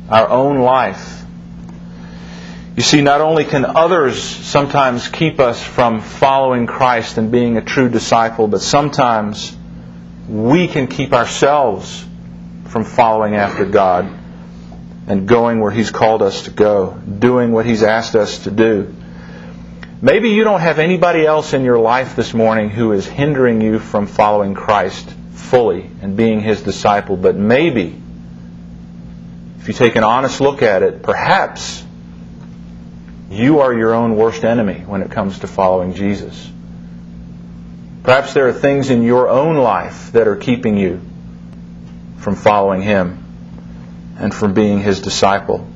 Our 0.09 0.27
own 0.29 0.59
life. 0.59 1.23
You 2.75 2.83
see, 2.83 3.01
not 3.01 3.21
only 3.21 3.43
can 3.43 3.65
others 3.65 4.21
sometimes 4.21 5.07
keep 5.09 5.39
us 5.39 5.61
from 5.61 6.01
following 6.01 6.65
Christ 6.65 7.17
and 7.17 7.31
being 7.31 7.57
a 7.57 7.61
true 7.61 7.89
disciple, 7.89 8.47
but 8.47 8.61
sometimes 8.61 9.55
we 10.27 10.67
can 10.67 10.87
keep 10.87 11.13
ourselves 11.13 12.05
from 12.67 12.85
following 12.85 13.35
after 13.35 13.65
God 13.65 14.09
and 15.07 15.27
going 15.27 15.59
where 15.59 15.71
He's 15.71 15.91
called 15.91 16.21
us 16.21 16.43
to 16.43 16.51
go, 16.51 16.97
doing 16.97 17.51
what 17.51 17.65
He's 17.65 17.83
asked 17.83 18.15
us 18.15 18.45
to 18.45 18.51
do. 18.51 18.95
Maybe 20.01 20.29
you 20.29 20.45
don't 20.45 20.61
have 20.61 20.79
anybody 20.79 21.25
else 21.25 21.53
in 21.53 21.65
your 21.65 21.79
life 21.79 22.15
this 22.15 22.33
morning 22.33 22.69
who 22.69 22.93
is 22.93 23.05
hindering 23.05 23.59
you 23.59 23.79
from 23.79 24.07
following 24.07 24.53
Christ 24.53 25.13
fully 25.39 25.89
and 26.01 26.15
being 26.15 26.41
His 26.41 26.61
disciple, 26.61 27.17
but 27.17 27.35
maybe, 27.35 27.99
if 29.59 29.67
you 29.67 29.73
take 29.73 29.95
an 29.95 30.03
honest 30.03 30.41
look 30.41 30.61
at 30.61 30.83
it, 30.83 31.01
perhaps 31.01 31.83
you 33.29 33.59
are 33.59 33.73
your 33.73 33.93
own 33.93 34.15
worst 34.15 34.43
enemy 34.43 34.81
when 34.85 35.01
it 35.01 35.11
comes 35.11 35.39
to 35.39 35.47
following 35.47 35.93
Jesus. 35.93 36.49
Perhaps 38.03 38.33
there 38.33 38.47
are 38.47 38.53
things 38.53 38.89
in 38.89 39.03
your 39.03 39.29
own 39.29 39.57
life 39.57 40.11
that 40.13 40.27
are 40.27 40.35
keeping 40.35 40.77
you 40.77 41.01
from 42.17 42.35
following 42.35 42.81
Him 42.81 43.23
and 44.17 44.33
from 44.33 44.53
being 44.53 44.79
His 44.79 45.01
disciple. 45.01 45.67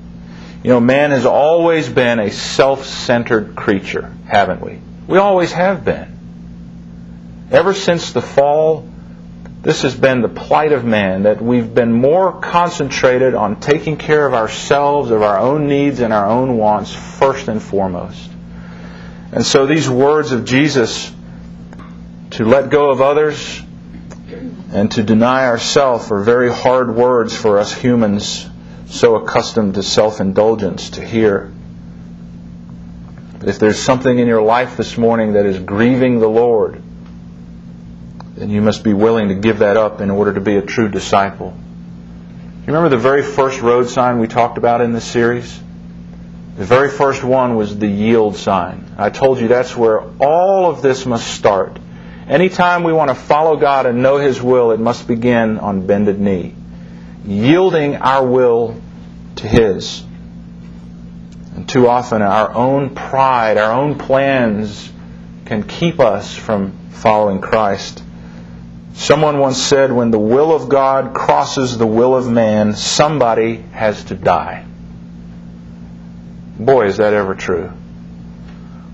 You 0.63 0.69
know, 0.69 0.79
man 0.79 1.11
has 1.11 1.25
always 1.25 1.89
been 1.89 2.19
a 2.19 2.31
self 2.31 2.85
centered 2.85 3.55
creature, 3.55 4.11
haven't 4.25 4.61
we? 4.61 4.79
We 5.07 5.17
always 5.17 5.51
have 5.51 5.83
been. 5.83 6.09
Ever 7.51 7.73
since 7.73 8.13
the 8.13 8.21
fall 8.21 8.89
this 9.63 9.83
has 9.83 9.95
been 9.95 10.21
the 10.21 10.27
plight 10.27 10.73
of 10.73 10.83
man, 10.83 11.23
that 11.23 11.41
we've 11.41 11.73
been 11.73 11.93
more 11.93 12.33
concentrated 12.41 13.33
on 13.33 13.61
taking 13.61 13.95
care 13.95 14.27
of 14.27 14.33
ourselves, 14.33 15.09
of 15.09 15.21
our 15.21 15.39
own 15.39 15.69
needs 15.69 16.01
and 16.01 16.13
our 16.13 16.25
own 16.25 16.57
wants 16.57 16.93
first 16.93 17.47
and 17.47 17.63
foremost. 17.63 18.29
And 19.31 19.45
so 19.45 19.65
these 19.65 19.89
words 19.89 20.33
of 20.33 20.43
Jesus 20.43 21.13
to 22.31 22.43
let 22.43 22.71
go 22.71 22.91
of 22.91 22.99
others 22.99 23.61
and 24.73 24.91
to 24.91 25.03
deny 25.03 25.45
ourselves 25.45 26.11
are 26.11 26.21
very 26.21 26.51
hard 26.51 26.93
words 26.93 27.33
for 27.33 27.57
us 27.57 27.73
humans 27.73 28.49
so 28.87 29.15
accustomed 29.15 29.75
to 29.75 29.83
self 29.83 30.19
indulgence 30.19 30.91
to 30.91 31.05
hear. 31.05 31.53
But 33.39 33.47
if 33.47 33.59
there's 33.59 33.79
something 33.79 34.19
in 34.19 34.27
your 34.27 34.41
life 34.41 34.75
this 34.75 34.97
morning 34.97 35.33
that 35.33 35.45
is 35.45 35.57
grieving 35.59 36.19
the 36.19 36.29
Lord, 36.29 36.83
then 38.35 38.49
you 38.49 38.61
must 38.61 38.83
be 38.83 38.93
willing 38.93 39.29
to 39.29 39.35
give 39.35 39.59
that 39.59 39.77
up 39.77 40.01
in 40.01 40.09
order 40.09 40.33
to 40.33 40.41
be 40.41 40.57
a 40.57 40.61
true 40.61 40.89
disciple. 40.89 41.53
You 42.61 42.67
remember 42.67 42.89
the 42.89 42.97
very 42.97 43.23
first 43.23 43.61
road 43.61 43.89
sign 43.89 44.19
we 44.19 44.27
talked 44.27 44.57
about 44.57 44.81
in 44.81 44.93
this 44.93 45.05
series? 45.05 45.59
The 46.55 46.65
very 46.65 46.89
first 46.89 47.23
one 47.23 47.55
was 47.55 47.77
the 47.77 47.87
yield 47.87 48.37
sign. 48.37 48.95
I 48.97 49.09
told 49.09 49.39
you 49.39 49.47
that's 49.47 49.75
where 49.75 50.01
all 50.19 50.69
of 50.69 50.81
this 50.81 51.05
must 51.05 51.27
start. 51.27 51.77
Anytime 52.27 52.83
we 52.83 52.93
want 52.93 53.09
to 53.09 53.15
follow 53.15 53.57
God 53.57 53.85
and 53.85 54.01
know 54.01 54.17
His 54.17 54.41
will, 54.41 54.71
it 54.71 54.79
must 54.79 55.07
begin 55.07 55.59
on 55.59 55.85
bended 55.85 56.19
knee, 56.19 56.55
yielding 57.25 57.97
our 57.97 58.25
will 58.25 58.79
to 59.37 59.47
His. 59.47 60.03
And 61.55 61.67
too 61.67 61.87
often, 61.87 62.21
our 62.21 62.53
own 62.53 62.95
pride, 62.95 63.57
our 63.57 63.73
own 63.73 63.97
plans 63.97 64.91
can 65.45 65.63
keep 65.63 65.99
us 65.99 66.35
from 66.35 66.71
following 66.91 67.41
Christ. 67.41 68.01
Someone 68.93 69.39
once 69.39 69.61
said, 69.61 69.91
when 69.91 70.11
the 70.11 70.19
will 70.19 70.53
of 70.53 70.69
God 70.69 71.13
crosses 71.13 71.77
the 71.77 71.87
will 71.87 72.15
of 72.15 72.29
man, 72.29 72.75
somebody 72.75 73.57
has 73.71 74.03
to 74.05 74.15
die. 74.15 74.65
Boy, 76.59 76.85
is 76.85 76.97
that 76.97 77.13
ever 77.13 77.33
true. 77.33 77.71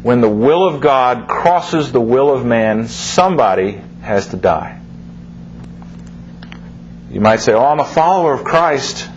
When 0.02 0.22
the 0.22 0.30
will 0.30 0.66
of 0.66 0.80
God 0.80 1.28
crosses 1.28 1.92
the 1.92 2.00
will 2.00 2.34
of 2.34 2.46
man, 2.46 2.88
somebody 2.88 3.82
has 4.02 4.28
to 4.28 4.38
die. 4.38 4.80
You 7.12 7.20
might 7.20 7.42
say, 7.42 7.54
Oh, 7.54 7.66
I'm 7.66 7.80
a 7.80 7.86
follower 7.86 8.34
of 8.34 8.46
Christ. 8.46 9.10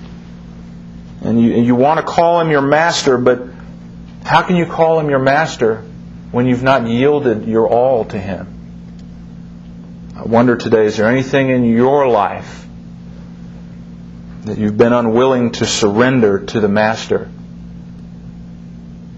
And 1.22 1.40
you, 1.40 1.52
you 1.62 1.76
want 1.76 2.00
to 2.00 2.06
call 2.06 2.40
him 2.40 2.50
your 2.50 2.62
master, 2.62 3.16
but 3.16 3.42
how 4.24 4.42
can 4.42 4.56
you 4.56 4.66
call 4.66 4.98
him 4.98 5.08
your 5.08 5.20
master 5.20 5.84
when 6.32 6.46
you've 6.46 6.64
not 6.64 6.88
yielded 6.88 7.46
your 7.46 7.68
all 7.68 8.04
to 8.06 8.18
him? 8.18 8.51
I 10.22 10.24
wonder 10.26 10.56
today, 10.56 10.84
is 10.84 10.98
there 10.98 11.08
anything 11.08 11.50
in 11.50 11.64
your 11.64 12.06
life 12.06 12.64
that 14.42 14.56
you've 14.56 14.76
been 14.76 14.92
unwilling 14.92 15.50
to 15.52 15.66
surrender 15.66 16.38
to 16.38 16.60
the 16.60 16.68
master? 16.68 17.28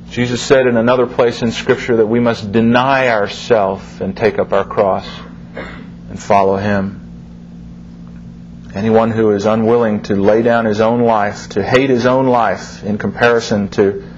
Jesus 0.08 0.40
said 0.40 0.66
in 0.66 0.78
another 0.78 1.06
place 1.06 1.42
in 1.42 1.52
Scripture 1.52 1.96
that 1.96 2.06
we 2.06 2.20
must 2.20 2.52
deny 2.52 3.08
ourselves 3.08 4.00
and 4.00 4.16
take 4.16 4.38
up 4.38 4.54
our 4.54 4.64
cross 4.64 5.06
and 6.08 6.18
follow 6.18 6.56
Him. 6.56 7.02
Anyone 8.74 9.10
who 9.10 9.32
is 9.32 9.44
unwilling 9.44 10.04
to 10.04 10.16
lay 10.16 10.40
down 10.40 10.64
his 10.64 10.80
own 10.80 11.02
life, 11.02 11.50
to 11.50 11.62
hate 11.62 11.90
his 11.90 12.06
own 12.06 12.28
life 12.28 12.82
in 12.82 12.96
comparison 12.96 13.68
to 13.72 14.08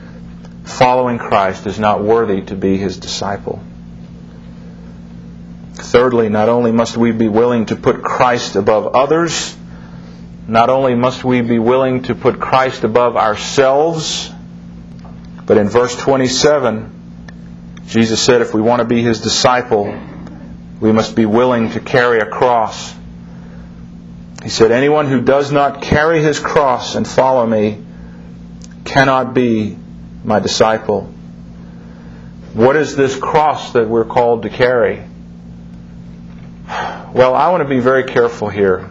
following 0.62 1.18
Christ, 1.18 1.66
is 1.66 1.81
not 1.81 2.05
worthy 2.05 2.42
to 2.42 2.55
be 2.55 2.77
His 2.77 2.96
disciple. 2.96 3.61
Thirdly, 5.77 6.31
not 6.31 6.49
only 6.49 6.73
must 6.73 6.97
we 6.97 7.12
be 7.12 7.29
willing 7.29 7.67
to 7.67 7.77
put 7.77 8.03
Christ 8.03 8.57
above 8.57 8.95
others, 8.95 9.57
not 10.49 10.71
only 10.71 10.95
must 10.95 11.23
we 11.23 11.43
be 11.43 11.59
willing 11.59 12.05
to 12.05 12.15
put 12.15 12.41
Christ 12.41 12.83
above 12.83 13.17
ourselves, 13.17 14.33
but 15.45 15.59
in 15.59 15.69
verse 15.69 15.95
27, 15.97 17.83
Jesus 17.87 18.23
said 18.23 18.41
if 18.41 18.55
we 18.55 18.61
want 18.61 18.81
to 18.81 18.87
be 18.87 19.03
his 19.03 19.21
disciple, 19.21 19.95
we 20.81 20.93
must 20.93 21.15
be 21.15 21.27
willing 21.27 21.71
to 21.71 21.81
carry 21.81 22.21
a 22.21 22.27
cross. 22.27 22.95
He 24.43 24.49
said, 24.49 24.71
Anyone 24.71 25.07
who 25.07 25.21
does 25.21 25.53
not 25.53 25.83
carry 25.83 26.23
his 26.23 26.41
cross 26.41 26.95
and 26.95 27.07
follow 27.07 27.47
me 27.47 27.85
cannot 28.85 29.35
be 29.35 29.77
my 30.25 30.41
disciple. 30.41 31.03
What 32.55 32.77
is 32.77 32.97
this 32.97 33.15
cross 33.17 33.73
that 33.73 33.89
we're 33.89 34.05
called 34.05 34.43
to 34.43 34.51
carry? 34.51 35.03
Well, 37.17 37.35
I 37.35 37.49
want 37.49 37.63
to 37.63 37.69
be 37.71 37.81
very 37.81 38.05
careful 38.05 38.51
here. 38.51 38.91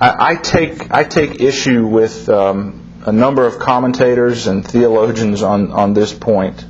I, 0.00 0.30
I 0.30 0.36
take 0.36 0.90
I 0.90 1.04
take 1.04 1.42
issue 1.42 1.86
with 1.86 2.26
um, 2.30 3.02
a 3.04 3.12
number 3.12 3.44
of 3.44 3.58
commentators 3.58 4.46
and 4.46 4.66
theologians 4.66 5.42
on, 5.42 5.72
on 5.72 5.92
this 5.92 6.14
point, 6.14 6.64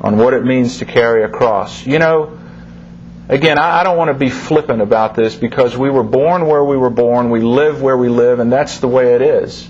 on 0.00 0.16
what 0.16 0.32
it 0.32 0.42
means 0.46 0.78
to 0.78 0.86
carry 0.86 1.22
a 1.22 1.28
cross. 1.28 1.86
You 1.86 1.98
know, 1.98 2.38
again, 3.28 3.58
I, 3.58 3.80
I 3.80 3.84
don't 3.84 3.98
want 3.98 4.08
to 4.08 4.14
be 4.14 4.30
flippant 4.30 4.80
about 4.80 5.14
this 5.14 5.34
because 5.36 5.76
we 5.76 5.90
were 5.90 6.02
born 6.02 6.46
where 6.46 6.64
we 6.64 6.78
were 6.78 6.88
born, 6.88 7.28
we 7.28 7.42
live 7.42 7.82
where 7.82 7.98
we 7.98 8.08
live, 8.08 8.38
and 8.38 8.50
that's 8.50 8.78
the 8.78 8.88
way 8.88 9.12
it 9.16 9.20
is. 9.20 9.68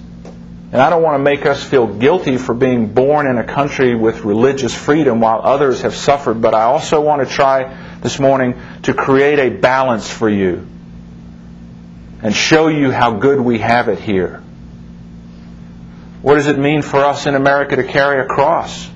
And 0.75 0.81
I 0.81 0.90
don't 0.90 1.03
want 1.03 1.14
to 1.14 1.23
make 1.23 1.44
us 1.44 1.62
feel 1.62 1.87
guilty 1.87 2.37
for 2.37 2.55
being 2.55 2.94
born 2.94 3.27
in 3.27 3.38
a 3.38 3.44
country 3.44 3.94
with 3.94 4.25
religious 4.25 4.75
freedom 4.75 5.20
while 5.20 5.40
others 5.42 5.83
have 5.83 5.94
suffered, 5.94 6.40
but 6.40 6.55
I 6.55 6.62
also 6.62 7.01
want 7.01 7.29
to 7.29 7.33
try 7.33 7.93
this 8.04 8.20
morning 8.20 8.60
to 8.82 8.92
create 8.92 9.38
a 9.38 9.48
balance 9.48 10.10
for 10.10 10.28
you 10.28 10.66
and 12.22 12.34
show 12.34 12.68
you 12.68 12.90
how 12.90 13.12
good 13.12 13.40
we 13.40 13.60
have 13.60 13.88
it 13.88 13.98
here. 13.98 14.42
What 16.20 16.34
does 16.34 16.46
it 16.46 16.58
mean 16.58 16.82
for 16.82 16.98
us 16.98 17.24
in 17.24 17.34
America 17.34 17.76
to 17.76 17.82
carry 17.82 18.20
a 18.20 18.26
cross? 18.26 18.90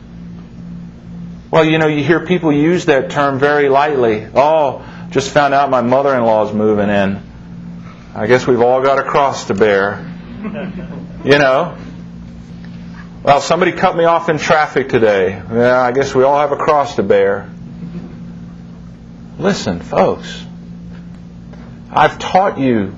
Well, 1.51 1.65
you 1.65 1.79
know, 1.79 1.87
you 1.87 2.05
hear 2.05 2.27
people 2.27 2.53
use 2.53 2.85
that 2.85 3.09
term 3.11 3.39
very 3.39 3.71
lightly. 3.71 4.27
Oh, 4.35 4.85
just 5.09 5.31
found 5.31 5.55
out 5.55 5.71
my 5.71 5.81
mother 5.81 6.15
in 6.15 6.23
law's 6.23 6.53
moving 6.53 6.91
in. 6.91 7.23
I 8.15 8.27
guess 8.27 8.47
we've 8.47 8.61
all 8.61 8.83
got 8.83 8.99
a 8.99 9.05
cross 9.05 9.47
to 9.47 9.55
bear. 9.55 10.05
You 11.25 11.39
know? 11.39 11.79
Well, 13.23 13.41
somebody 13.41 13.73
cut 13.73 13.97
me 13.97 14.05
off 14.05 14.29
in 14.29 14.37
traffic 14.37 14.91
today. 14.91 15.31
Yeah, 15.31 15.81
I 15.81 15.93
guess 15.93 16.15
we 16.15 16.25
all 16.25 16.39
have 16.39 16.53
a 16.53 16.57
cross 16.57 16.97
to 16.97 17.03
bear. 17.03 17.51
Listen, 19.39 19.79
folks. 19.79 20.45
I've 21.93 22.19
taught 22.19 22.59
you 22.59 22.97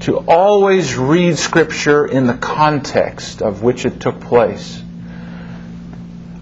to 0.00 0.18
always 0.18 0.96
read 0.96 1.38
Scripture 1.38 2.04
in 2.04 2.26
the 2.26 2.34
context 2.34 3.40
of 3.40 3.62
which 3.62 3.86
it 3.86 4.00
took 4.00 4.20
place. 4.20 4.82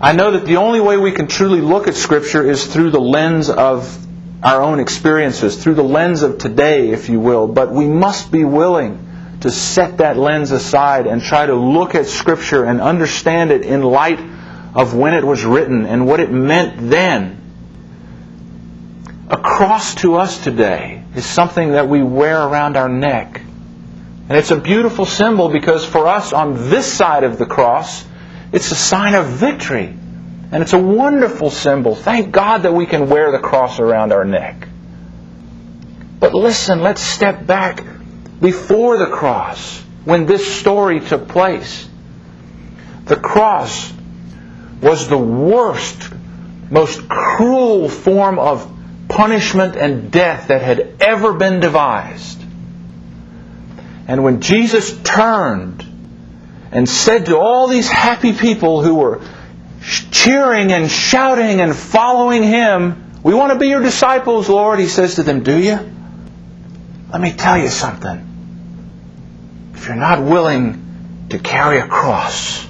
I 0.01 0.13
know 0.13 0.31
that 0.31 0.47
the 0.47 0.57
only 0.57 0.81
way 0.81 0.97
we 0.97 1.13
can 1.13 1.27
truly 1.27 1.61
look 1.61 1.89
at 1.89 1.95
Scripture 1.95 2.49
is 2.49 2.67
through 2.67 2.91
the 2.91 3.01
lens 3.01 3.51
of 3.51 3.99
our 4.43 4.63
own 4.63 4.81
experiences, 4.81 5.63
through 5.63 5.75
the 5.75 5.85
lens 5.85 6.23
of 6.23 6.39
today, 6.39 6.89
if 6.91 7.11
you 7.11 7.21
will, 7.21 7.47
but 7.47 7.71
we 7.71 7.87
must 7.87 8.33
be 8.33 8.45
willing 8.45 9.07
to 9.43 9.51
set 9.51 9.99
that 9.99 10.17
lens 10.17 10.53
aside 10.53 11.07
and 11.07 11.23
try 11.23 11.45
to 11.45 11.55
look 11.55 11.95
at 11.95 12.07
Scripture 12.07 12.65
and 12.65 12.81
understand 12.81 13.51
it 13.51 13.61
in 13.61 13.83
light 13.83 14.21
of 14.75 14.95
when 14.95 15.13
it 15.13 15.23
was 15.23 15.45
written 15.45 15.85
and 15.85 16.07
what 16.07 16.21
it 16.21 16.31
meant 16.31 16.91
then. 16.91 17.44
A 19.35 19.37
cross 19.37 19.97
to 19.97 20.15
us 20.15 20.45
today 20.45 21.03
is 21.17 21.27
something 21.27 21.73
that 21.73 21.89
we 21.89 22.05
wear 22.05 22.41
around 22.41 22.77
our 22.77 22.89
neck. 22.89 23.41
And 24.29 24.39
it's 24.39 24.53
a 24.53 24.57
beautiful 24.57 25.07
symbol 25.07 25.49
because 25.49 25.85
for 25.85 26.07
us 26.07 26.33
on 26.33 26.71
this 26.71 26.87
side 26.87 27.25
of 27.25 27.37
the 27.37 27.45
cross, 27.45 28.05
it's 28.53 28.71
a 28.71 28.77
sign 28.77 29.17
of 29.17 29.27
victory. 29.27 29.87
And 30.53 30.63
it's 30.63 30.73
a 30.73 30.79
wonderful 30.79 31.51
symbol. 31.51 31.97
Thank 31.97 32.31
God 32.31 32.59
that 32.59 32.73
we 32.73 32.87
can 32.87 33.09
wear 33.09 33.33
the 33.33 33.41
cross 33.41 33.81
around 33.81 34.13
our 34.13 34.25
neck. 34.25 34.69
But 36.21 36.33
listen, 36.33 36.83
let's 36.83 37.03
step 37.03 37.45
back 37.45 37.83
before 38.41 38.99
the 38.99 39.09
cross 39.09 39.81
when 40.05 40.27
this 40.27 40.47
story 40.61 41.01
took 41.01 41.27
place. 41.27 41.89
The 43.07 43.17
cross 43.17 43.93
was 44.81 45.09
the 45.09 45.19
worst, 45.19 46.09
most 46.71 47.09
cruel 47.09 47.89
form 47.89 48.39
of 48.39 48.71
punishment 49.09 49.77
and 49.77 50.11
death 50.11 50.49
that 50.49 50.63
had 50.63 50.97
ever 51.01 51.35
been 51.35 51.61
devised. 51.61 52.41
And 54.07 54.23
when 54.23 54.41
Jesus 54.41 54.97
turned 55.03 55.85
and 56.71 56.89
said 56.89 57.27
to 57.27 57.39
all 57.39 57.69
these 57.69 57.89
happy 57.89 58.33
people 58.33 58.83
who 58.83 58.97
were 58.97 59.21
cheering 60.11 60.73
and 60.73 60.91
shouting 60.91 61.61
and 61.61 61.75
following 61.75 62.43
him, 62.43 63.13
We 63.23 63.35
want 63.35 63.53
to 63.53 63.59
be 63.59 63.69
your 63.69 63.83
disciples, 63.83 64.49
Lord, 64.49 64.79
he 64.79 64.89
says 64.89 65.17
to 65.17 65.23
them, 65.23 65.43
Do 65.43 65.57
you? 65.57 65.79
Let 67.11 67.21
me 67.21 67.33
tell 67.33 67.59
you 67.59 67.69
something. 67.69 69.73
If 69.75 69.87
you're 69.87 69.97
not 69.97 70.23
willing 70.23 71.27
to 71.31 71.39
carry 71.39 71.79
a 71.79 71.87
cross, 71.87 72.67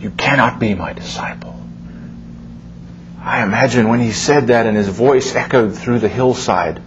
you 0.00 0.10
cannot 0.10 0.58
be 0.58 0.74
my 0.74 0.92
disciple. 0.92 1.53
I 3.24 3.42
imagine 3.42 3.88
when 3.88 4.00
he 4.00 4.12
said 4.12 4.48
that 4.48 4.66
and 4.66 4.76
his 4.76 4.88
voice 4.88 5.34
echoed 5.34 5.74
through 5.78 6.00
the 6.00 6.10
hillside, 6.10 6.78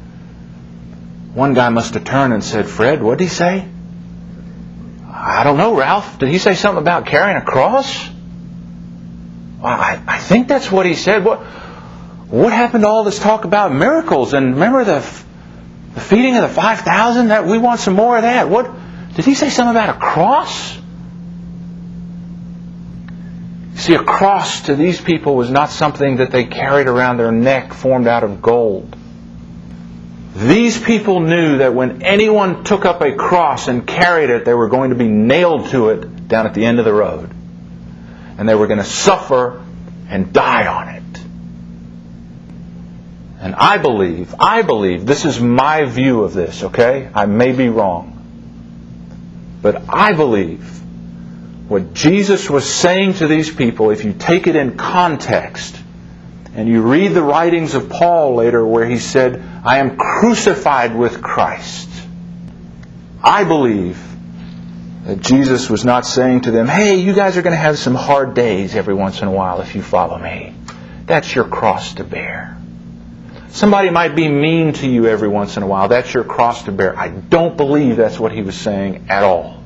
one 1.33 1.55
guy 1.55 1.69
must 1.69 1.95
have 1.95 2.03
turned 2.03 2.31
and 2.31 2.43
said, 2.43 2.67
Fred, 2.67 3.01
what 3.01 3.17
did 3.17 3.23
he 3.23 3.29
say? 3.29 3.67
I 5.11 5.43
don't 5.43 5.57
know, 5.57 5.75
Ralph. 5.75 6.19
Did 6.19 6.29
he 6.29 6.37
say 6.37 6.53
something 6.53 6.81
about 6.81 7.07
carrying 7.07 7.37
a 7.37 7.41
cross? 7.41 8.07
Well, 9.59 9.65
I, 9.65 9.99
I 10.07 10.19
think 10.19 10.47
that's 10.47 10.71
what 10.71 10.85
he 10.85 10.93
said. 10.93 11.25
What, 11.25 11.39
what 12.29 12.53
happened 12.53 12.83
to 12.83 12.87
all 12.87 13.03
this 13.03 13.17
talk 13.17 13.43
about 13.45 13.73
miracles? 13.73 14.33
And 14.33 14.53
remember 14.53 14.83
the, 14.83 14.99
the 15.95 16.01
feeding 16.01 16.35
of 16.35 16.43
the 16.43 16.49
5,000? 16.49 17.29
That 17.29 17.47
We 17.47 17.57
want 17.57 17.79
some 17.79 17.95
more 17.95 18.15
of 18.15 18.21
that. 18.21 18.47
What 18.47 18.71
Did 19.15 19.25
he 19.25 19.33
say 19.33 19.49
something 19.49 19.71
about 19.71 19.89
a 19.89 19.99
cross? 19.99 20.77
See, 23.87 23.93
a 23.93 24.03
cross 24.03 24.63
to 24.63 24.75
these 24.75 24.99
people 24.99 25.37
was 25.37 25.49
not 25.49 25.69
something 25.69 26.17
that 26.17 26.29
they 26.29 26.43
carried 26.43 26.87
around 26.87 27.15
their 27.15 27.31
neck 27.31 27.71
formed 27.71 28.05
out 28.05 28.25
of 28.25 28.41
gold. 28.41 28.93
These 30.35 30.77
people 30.77 31.21
knew 31.21 31.59
that 31.59 31.73
when 31.73 32.01
anyone 32.01 32.65
took 32.65 32.83
up 32.83 32.99
a 32.99 33.15
cross 33.15 33.69
and 33.69 33.87
carried 33.87 34.29
it, 34.29 34.43
they 34.43 34.53
were 34.53 34.67
going 34.67 34.89
to 34.89 34.97
be 34.97 35.07
nailed 35.07 35.69
to 35.69 35.91
it 35.91 36.27
down 36.27 36.45
at 36.45 36.53
the 36.53 36.65
end 36.65 36.79
of 36.79 36.85
the 36.85 36.91
road. 36.91 37.31
And 38.37 38.49
they 38.49 38.55
were 38.55 38.67
going 38.67 38.79
to 38.79 38.83
suffer 38.83 39.63
and 40.09 40.33
die 40.33 40.67
on 40.67 40.89
it. 40.89 41.03
And 43.39 43.55
I 43.55 43.77
believe, 43.77 44.35
I 44.37 44.63
believe, 44.63 45.05
this 45.05 45.23
is 45.23 45.39
my 45.39 45.85
view 45.85 46.25
of 46.25 46.33
this, 46.33 46.61
okay? 46.61 47.09
I 47.13 47.25
may 47.25 47.53
be 47.53 47.69
wrong. 47.69 48.15
But 49.61 49.83
I 49.87 50.11
believe 50.11 50.76
what 51.67 51.93
Jesus 51.93 52.49
was 52.49 52.67
saying 52.67 53.15
to 53.15 53.27
these 53.27 53.53
people, 53.53 53.91
if 53.91 54.05
you 54.05 54.13
take 54.13 54.47
it 54.47 54.55
in 54.55 54.77
context, 54.77 55.75
and 56.55 56.67
you 56.67 56.81
read 56.81 57.09
the 57.09 57.21
writings 57.21 57.75
of 57.75 57.89
Paul 57.89 58.33
later 58.33 58.65
where 58.65 58.85
he 58.85 58.97
said, 58.97 59.43
I 59.63 59.77
am 59.77 59.95
crucified 59.95 60.95
with 60.95 61.21
Christ. 61.21 61.87
I 63.23 63.43
believe 63.43 64.01
that 65.03 65.19
Jesus 65.19 65.69
was 65.69 65.85
not 65.85 66.05
saying 66.05 66.41
to 66.41 66.51
them, 66.51 66.67
hey, 66.67 66.95
you 66.95 67.13
guys 67.13 67.37
are 67.37 67.43
going 67.43 67.53
to 67.53 67.57
have 67.57 67.77
some 67.77 67.95
hard 67.95 68.33
days 68.33 68.75
every 68.75 68.95
once 68.95 69.21
in 69.21 69.27
a 69.27 69.31
while 69.31 69.61
if 69.61 69.75
you 69.75 69.83
follow 69.83 70.17
me. 70.17 70.55
That's 71.05 71.35
your 71.35 71.45
cross 71.45 71.93
to 71.95 72.03
bear. 72.03 72.57
Somebody 73.49 73.89
might 73.89 74.15
be 74.15 74.27
mean 74.27 74.73
to 74.73 74.87
you 74.87 75.05
every 75.07 75.29
once 75.29 75.57
in 75.57 75.63
a 75.63 75.67
while. 75.67 75.87
That's 75.87 76.13
your 76.13 76.23
cross 76.23 76.63
to 76.63 76.71
bear. 76.71 76.97
I 76.97 77.09
don't 77.09 77.55
believe 77.55 77.97
that's 77.97 78.19
what 78.19 78.31
he 78.31 78.41
was 78.41 78.55
saying 78.55 79.07
at 79.09 79.23
all. 79.23 79.63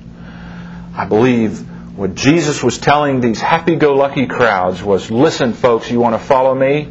I 0.94 1.06
believe 1.06 1.66
what 1.96 2.16
Jesus 2.16 2.64
was 2.64 2.78
telling 2.78 3.20
these 3.20 3.42
happy 3.42 3.76
go 3.76 3.96
lucky 3.96 4.26
crowds 4.28 4.82
was 4.82 5.12
listen, 5.12 5.54
folks, 5.54 5.92
you 5.92 6.00
want 6.00 6.16
to 6.16 6.20
follow 6.20 6.56
me? 6.56 6.88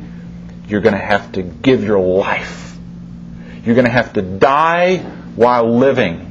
You're 0.69 0.83
going 0.83 0.95
to 0.95 1.05
have 1.05 1.33
to 1.33 1.43
give 1.43 1.83
your 1.83 1.99
life. 1.99 2.77
You're 3.65 3.75
going 3.75 3.87
to 3.87 3.93
have 3.93 4.13
to 4.15 4.23
die 4.23 4.99
while 5.37 5.77
living. 5.77 6.27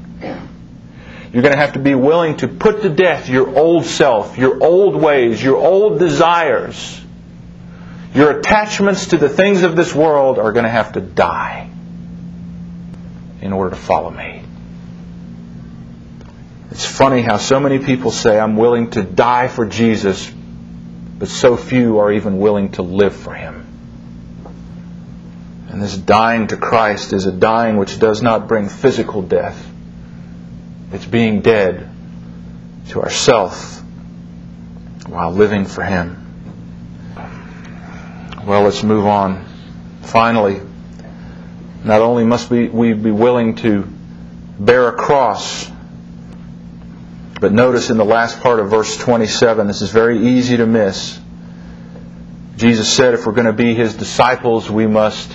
You're 1.32 1.44
going 1.44 1.54
to 1.54 1.60
have 1.60 1.74
to 1.74 1.80
be 1.80 1.94
willing 1.94 2.38
to 2.38 2.48
put 2.48 2.82
to 2.82 2.90
death 2.90 3.30
your 3.30 3.56
old 3.58 3.86
self, 3.86 4.38
your 4.38 4.64
old 4.64 4.96
ways, 4.96 5.44
your 5.44 5.58
old 5.58 6.00
desires. 6.00 7.00
Your 8.14 8.40
attachments 8.40 9.08
to 9.08 9.18
the 9.18 9.30
things 9.30 9.62
of 9.62 9.76
this 9.76 9.94
world 9.94 10.40
are 10.40 10.52
going 10.52 10.64
to 10.64 10.70
have 10.70 10.94
to 10.94 11.02
die 11.02 11.70
in 13.42 13.54
order 13.54 13.70
to 13.72 13.76
follow 13.76 14.10
me. 14.10 14.39
It's 16.72 16.86
funny 16.86 17.22
how 17.22 17.38
so 17.38 17.60
many 17.60 17.80
people 17.80 18.12
say, 18.12 18.40
I'm 18.40 18.56
willing 18.56 18.92
to 18.92 19.04
die 19.04 19.48
for 19.48 19.66
Jesus, 19.66 20.30
but 21.18 21.28
so 21.28 21.58
few 21.58 22.00
are 22.00 22.12
even 22.12 22.40
willing 22.40 22.72
to 22.74 22.82
live 22.82 23.16
for 23.16 23.34
him. 23.34 23.66
And 25.70 25.82
this 25.82 25.96
dying 25.96 26.48
to 26.48 26.58
Christ 26.58 27.14
is 27.14 27.26
a 27.26 27.32
dying 27.32 27.78
which 27.78 28.00
does 28.00 28.22
not 28.22 28.48
bring 28.48 28.70
physical 28.70 29.22
death. 29.22 29.70
It's 30.92 31.06
being 31.06 31.42
dead 31.42 31.90
to 32.90 33.02
ourself 33.02 33.84
while 35.08 35.32
living 35.32 35.66
for 35.66 35.84
Him. 35.84 36.16
Well, 38.46 38.64
let's 38.64 38.84
move 38.84 39.06
on. 39.06 39.46
Finally, 40.02 40.62
not 41.84 42.02
only 42.02 42.24
must 42.24 42.50
we, 42.50 42.68
be 42.68 43.12
willing 43.12 43.56
to 43.58 43.88
bear 44.60 44.88
a 44.88 44.94
cross, 44.94 45.70
but 47.40 47.54
notice 47.54 47.90
in 47.90 47.98
the 47.98 48.06
last 48.06 48.42
part 48.42 48.60
of 48.60 48.70
verse 48.70 48.98
27, 48.98 49.68
this 49.68 49.82
is 49.82 49.92
very 49.92 50.20
easy 50.20 50.58
to 50.58 50.66
miss. 50.66 51.20
Jesus 52.58 52.92
said 52.92 53.14
if 53.14 53.26
we're 53.26 53.32
going 53.32 53.48
to 53.48 53.54
be 53.54 53.74
his 53.74 53.96
disciples, 53.96 54.70
we 54.70 54.88
must 54.88 55.32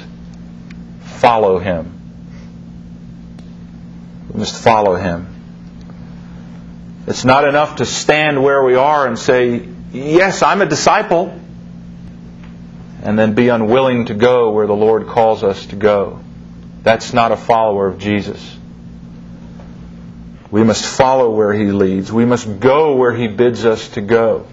follow 1.01 1.59
him. 1.59 1.91
We 4.31 4.41
must 4.41 4.63
follow 4.63 4.97
him. 4.97 5.29
It's 7.07 7.25
not 7.25 7.49
enough 7.49 7.77
to 7.77 7.87
stand 7.87 8.43
where 8.43 8.63
we 8.63 8.75
are 8.75 9.07
and 9.07 9.19
say, 9.19 9.69
Yes, 9.93 10.43
I'm 10.43 10.61
a 10.61 10.67
disciple, 10.67 11.39
and 13.03 13.19
then 13.19 13.35
be 13.35 13.49
unwilling 13.49 14.07
to 14.07 14.15
go 14.15 14.51
where 14.51 14.67
the 14.67 14.75
Lord 14.75 15.07
calls 15.07 15.45
us 15.45 15.67
to 15.67 15.77
go. 15.77 16.21
That's 16.83 17.13
not 17.13 17.33
a 17.33 17.37
follower 17.37 17.87
of 17.87 17.99
Jesus. 17.99 18.59
We 20.55 20.63
must 20.63 20.87
follow 20.87 21.31
where 21.31 21.53
He 21.53 21.73
leads. 21.73 22.13
We 22.13 22.25
must 22.25 22.61
go 22.61 22.95
where 22.95 23.13
He 23.13 23.27
bids 23.27 23.67
us 23.67 23.89
to 23.95 24.01
go. 24.01 24.47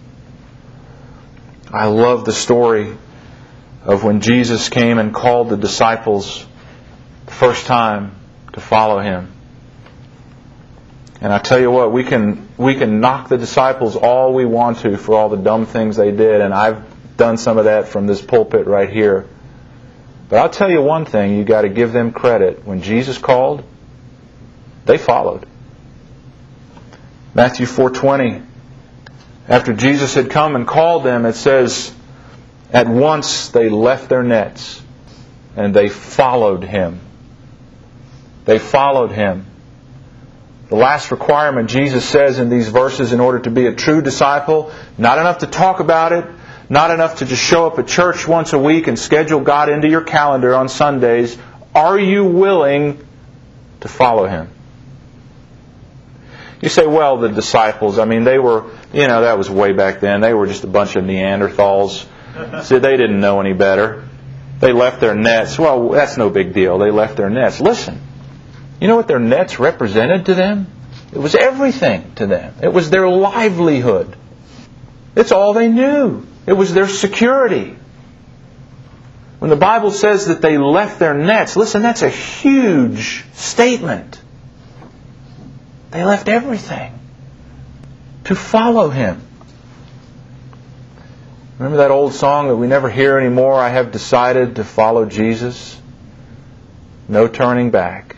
I 1.72 1.86
love 1.86 2.26
the 2.26 2.34
story 2.34 2.98
of 3.84 4.04
when 4.04 4.22
Jesus 4.22 4.68
came 4.70 4.98
and 4.98 5.14
called 5.14 5.50
the 5.50 5.58
disciples 5.58 6.44
the 7.28 7.32
first 7.32 7.68
time 7.68 8.16
to 8.54 8.60
follow 8.60 8.98
Him. 8.98 9.32
And 11.22 11.32
I 11.32 11.38
tell 11.38 11.60
you 11.60 11.70
what, 11.70 11.92
we 11.92 12.04
can 12.04 12.50
we 12.58 12.74
can 12.74 13.00
knock 13.00 13.30
the 13.30 13.38
disciples 13.38 13.96
all 13.96 14.34
we 14.34 14.44
want 14.44 14.80
to 14.80 14.98
for 14.98 15.16
all 15.16 15.30
the 15.30 15.38
dumb 15.38 15.68
things 15.68 15.98
they 15.98 16.10
did, 16.10 16.42
and 16.42 16.52
I've 16.52 16.84
done 17.16 17.38
some 17.38 17.60
of 17.60 17.66
that 17.66 17.90
from 17.90 18.08
this 18.08 18.24
pulpit 18.24 18.66
right 18.66 18.90
here. 18.90 19.28
But 20.30 20.40
I'll 20.40 20.50
tell 20.50 20.72
you 20.72 20.82
one 20.82 21.06
thing, 21.06 21.38
you 21.38 21.44
got 21.44 21.62
to 21.62 21.70
give 21.70 21.94
them 21.94 22.12
credit. 22.12 22.66
When 22.66 22.82
Jesus 22.82 23.20
called, 23.20 23.64
they 24.86 24.98
followed. 24.98 25.46
Matthew 27.34 27.66
4:20 27.66 28.42
After 29.48 29.74
Jesus 29.74 30.14
had 30.16 30.30
come 30.30 30.56
and 30.56 30.68
called 30.68 31.04
them, 31.04 31.26
it 31.26 31.36
says 31.36 31.94
at 32.74 32.88
once 32.88 33.50
they 33.50 33.70
left 33.70 34.10
their 34.10 34.24
nets 34.24 34.82
and 35.56 35.74
they 35.74 35.90
followed 35.90 36.64
him. 36.64 37.00
They 38.46 38.60
followed 38.60 39.12
him. 39.12 39.46
The 40.70 40.76
last 40.76 41.12
requirement 41.12 41.70
Jesus 41.70 42.06
says 42.06 42.40
in 42.40 42.50
these 42.50 42.70
verses 42.70 43.12
in 43.12 43.20
order 43.20 43.40
to 43.40 43.52
be 43.52 43.66
a 43.66 43.74
true 43.74 44.02
disciple, 44.02 44.72
not 44.98 45.18
enough 45.18 45.40
to 45.40 45.48
talk 45.48 45.82
about 45.82 46.14
it, 46.14 46.26
not 46.70 46.92
enough 46.92 47.18
to 47.18 47.26
just 47.26 47.44
show 47.44 47.68
up 47.68 47.78
at 47.78 47.88
church 47.88 48.28
once 48.28 48.54
a 48.54 48.60
week 48.60 48.88
and 48.88 48.98
schedule 48.98 49.42
God 49.42 49.68
into 49.68 49.90
your 49.90 50.02
calendar 50.02 50.56
on 50.56 50.70
Sundays. 50.70 51.38
Are 51.76 52.00
you 52.00 52.24
willing 52.26 53.06
to 53.82 53.88
follow 53.90 54.28
Him? 54.28 54.50
You 56.62 56.70
say, 56.70 56.86
well, 56.86 57.18
the 57.18 57.30
disciples, 57.30 57.98
I 57.98 58.06
mean, 58.06 58.24
they 58.24 58.38
were, 58.38 58.70
you 58.94 59.08
know, 59.08 59.22
that 59.22 59.38
was 59.38 59.50
way 59.50 59.74
back 59.74 60.00
then. 60.00 60.22
They 60.22 60.34
were 60.34 60.46
just 60.46 60.64
a 60.64 60.68
bunch 60.68 60.96
of 60.96 61.04
Neanderthals. 61.04 62.06
See, 62.64 62.78
they 62.78 62.98
didn't 62.98 63.20
know 63.20 63.40
any 63.40 63.54
better. 63.54 64.08
They 64.60 64.72
left 64.72 65.02
their 65.02 65.16
nets. 65.16 65.58
Well, 65.58 65.90
that's 65.90 66.18
no 66.18 66.30
big 66.30 66.54
deal. 66.54 66.78
They 66.78 66.92
left 66.92 67.18
their 67.18 67.32
nets. 67.32 67.60
Listen, 67.60 68.00
you 68.80 68.88
know 68.88 68.96
what 68.96 69.08
their 69.08 69.20
nets 69.20 69.60
represented 69.60 70.28
to 70.28 70.36
them? 70.36 70.68
It 71.12 71.18
was 71.18 71.34
everything 71.34 72.14
to 72.16 72.28
them. 72.28 72.54
It 72.62 72.72
was 72.72 72.90
their 72.92 73.10
livelihood. 73.10 74.16
It's 75.16 75.32
all 75.32 75.54
they 75.54 75.68
knew. 75.68 76.26
It 76.46 76.54
was 76.54 76.74
their 76.74 76.88
security. 76.88 77.76
When 79.40 79.50
the 79.50 79.58
Bible 79.58 79.90
says 79.90 80.28
that 80.28 80.42
they 80.42 80.60
left 80.60 81.00
their 81.00 81.16
nets, 81.16 81.56
listen, 81.56 81.82
that's 81.82 82.04
a 82.04 82.10
huge 82.10 83.26
statement. 83.34 84.21
They 85.92 86.06
left 86.06 86.30
everything 86.30 86.98
to 88.24 88.36
follow 88.36 88.90
him. 88.90 89.22
Remember 91.60 91.78
that 91.78 91.92
old 91.92 92.14
song 92.14 92.48
that 92.48 92.56
we 92.56 92.68
never 92.68 92.90
hear 92.90 93.20
anymore? 93.20 93.60
I 93.60 93.70
have 93.70 93.92
decided 93.92 94.56
to 94.56 94.64
follow 94.64 95.06
Jesus. 95.06 95.80
No 97.08 97.28
turning 97.28 97.72
back. 97.72 98.16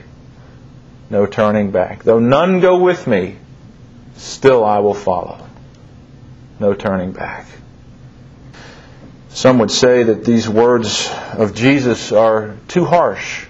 No 1.09 1.25
turning 1.25 1.71
back. 1.71 2.03
Though 2.03 2.19
none 2.19 2.59
go 2.59 2.77
with 2.77 3.07
me, 3.07 3.37
still 4.15 4.63
I 4.63 4.79
will 4.79 4.93
follow. 4.93 5.45
No 6.59 6.75
turning 6.75 7.11
back. 7.11 7.47
Some 9.29 9.57
would 9.59 9.71
say 9.71 10.03
that 10.03 10.23
these 10.23 10.47
words 10.47 11.09
of 11.33 11.55
Jesus 11.55 12.11
are 12.11 12.55
too 12.67 12.85
harsh 12.85 13.47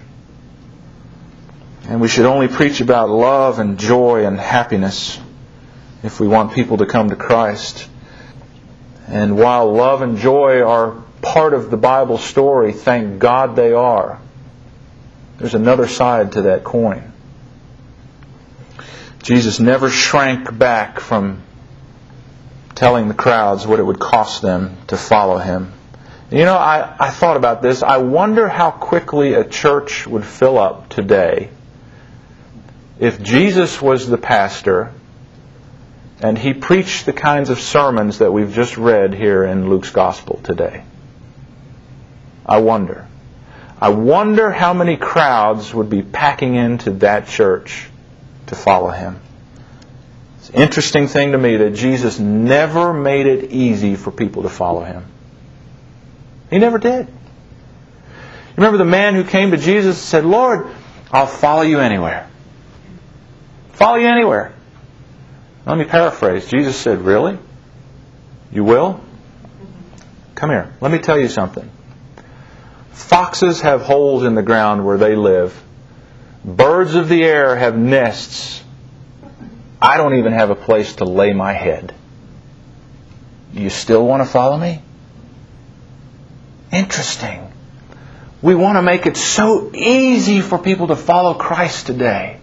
and 1.86 2.00
we 2.00 2.08
should 2.08 2.24
only 2.24 2.48
preach 2.48 2.80
about 2.80 3.10
love 3.10 3.58
and 3.58 3.78
joy 3.78 4.24
and 4.26 4.40
happiness 4.40 5.20
if 6.02 6.18
we 6.18 6.26
want 6.26 6.54
people 6.54 6.78
to 6.78 6.86
come 6.86 7.10
to 7.10 7.16
Christ. 7.16 7.88
And 9.06 9.36
while 9.36 9.70
love 9.72 10.00
and 10.00 10.16
joy 10.16 10.62
are 10.62 11.02
part 11.20 11.52
of 11.52 11.70
the 11.70 11.76
Bible 11.76 12.16
story, 12.16 12.72
thank 12.72 13.18
God 13.18 13.54
they 13.54 13.72
are, 13.72 14.18
there's 15.38 15.54
another 15.54 15.86
side 15.86 16.32
to 16.32 16.42
that 16.42 16.64
coin. 16.64 17.12
Jesus 19.22 19.60
never 19.60 19.90
shrank 19.90 20.56
back 20.56 21.00
from 21.00 21.42
telling 22.74 23.08
the 23.08 23.14
crowds 23.14 23.66
what 23.66 23.78
it 23.78 23.82
would 23.82 23.98
cost 23.98 24.42
them 24.42 24.76
to 24.88 24.96
follow 24.96 25.38
him. 25.38 25.72
You 26.30 26.44
know, 26.44 26.56
I, 26.56 26.94
I 26.98 27.10
thought 27.10 27.36
about 27.36 27.62
this. 27.62 27.82
I 27.82 27.98
wonder 27.98 28.48
how 28.48 28.70
quickly 28.70 29.34
a 29.34 29.44
church 29.44 30.06
would 30.06 30.24
fill 30.24 30.58
up 30.58 30.88
today 30.88 31.50
if 32.98 33.22
Jesus 33.22 33.82
was 33.82 34.06
the 34.06 34.18
pastor 34.18 34.92
and 36.20 36.38
he 36.38 36.54
preached 36.54 37.06
the 37.06 37.12
kinds 37.12 37.50
of 37.50 37.58
sermons 37.58 38.18
that 38.18 38.32
we've 38.32 38.52
just 38.52 38.76
read 38.76 39.14
here 39.14 39.44
in 39.44 39.68
Luke's 39.68 39.90
gospel 39.90 40.40
today? 40.42 40.84
I 42.46 42.58
wonder. 42.58 43.06
I 43.80 43.88
wonder 43.88 44.50
how 44.50 44.72
many 44.72 44.96
crowds 44.96 45.74
would 45.74 45.90
be 45.90 46.02
packing 46.02 46.54
into 46.54 46.90
that 46.92 47.26
church 47.26 47.88
to 48.46 48.54
follow 48.54 48.90
him. 48.90 49.20
It's 50.38 50.50
an 50.50 50.56
interesting 50.56 51.08
thing 51.08 51.32
to 51.32 51.38
me 51.38 51.56
that 51.56 51.70
Jesus 51.74 52.18
never 52.18 52.92
made 52.92 53.26
it 53.26 53.50
easy 53.50 53.96
for 53.96 54.10
people 54.10 54.42
to 54.42 54.48
follow 54.48 54.84
him. 54.84 55.04
He 56.50 56.58
never 56.58 56.78
did. 56.78 57.08
You 57.08 58.58
remember 58.58 58.78
the 58.78 58.84
man 58.84 59.14
who 59.14 59.24
came 59.24 59.50
to 59.50 59.56
Jesus 59.56 59.96
and 59.96 60.04
said, 60.04 60.24
Lord, 60.24 60.68
I'll 61.10 61.26
follow 61.26 61.62
you 61.62 61.80
anywhere. 61.80 62.28
Follow 63.74 63.96
you 63.96 64.08
anywhere. 64.08 64.52
Let 65.66 65.78
me 65.78 65.84
paraphrase. 65.84 66.48
Jesus 66.50 66.76
said, 66.76 67.00
Really? 67.00 67.38
You 68.52 68.64
will? 68.64 69.00
Come 70.34 70.50
here. 70.50 70.72
Let 70.80 70.92
me 70.92 70.98
tell 70.98 71.18
you 71.18 71.28
something. 71.28 71.68
Foxes 72.92 73.62
have 73.62 73.82
holes 73.82 74.22
in 74.24 74.34
the 74.34 74.42
ground 74.42 74.84
where 74.84 74.98
they 74.98 75.16
live. 75.16 75.60
Birds 76.44 76.94
of 76.94 77.08
the 77.08 77.24
air 77.24 77.56
have 77.56 77.76
nests. 77.76 78.62
I 79.80 79.96
don't 79.96 80.14
even 80.16 80.32
have 80.32 80.50
a 80.50 80.54
place 80.54 80.96
to 80.96 81.04
lay 81.04 81.32
my 81.32 81.52
head. 81.52 81.94
You 83.52 83.70
still 83.70 84.06
want 84.06 84.22
to 84.22 84.28
follow 84.28 84.56
me? 84.56 84.82
Interesting. 86.72 87.50
We 88.42 88.54
want 88.54 88.76
to 88.76 88.82
make 88.82 89.06
it 89.06 89.16
so 89.16 89.70
easy 89.74 90.40
for 90.40 90.58
people 90.58 90.88
to 90.88 90.96
follow 90.96 91.34
Christ 91.34 91.86
today. 91.86 92.40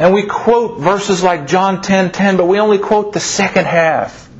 And 0.00 0.14
we 0.14 0.22
quote 0.22 0.80
verses 0.80 1.22
like 1.22 1.46
John 1.46 1.82
10:10, 1.82 1.82
10, 1.82 2.10
10, 2.12 2.36
but 2.38 2.46
we 2.46 2.58
only 2.58 2.78
quote 2.78 3.12
the 3.12 3.20
second 3.20 3.66
half. 3.66 4.30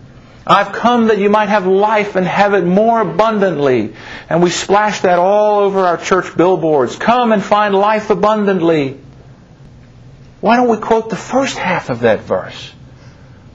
I've 0.46 0.73
come 0.73 1.09
that 1.09 1.18
you 1.18 1.29
might 1.29 1.51
have 1.51 1.66
life 1.66 2.16
and 2.16 2.27
have 2.27 2.55
it 2.55 2.64
more 2.64 3.03
abundantly. 3.03 3.92
And 4.31 4.42
we 4.42 4.49
splash 4.49 5.01
that 5.01 5.18
all 5.18 5.61
over 5.61 5.81
our 5.81 5.99
church 5.99 6.35
billboards. 6.35 6.96
Come 6.96 7.33
and 7.33 7.42
find 7.42 7.75
life 7.75 8.09
abundantly. 8.09 9.01
Why 10.40 10.57
don't 10.57 10.70
we 10.70 10.79
quote 10.79 11.11
the 11.11 11.16
first 11.16 11.59
half 11.59 11.90
of 11.90 12.01
that 12.01 12.20
verse? 12.20 12.73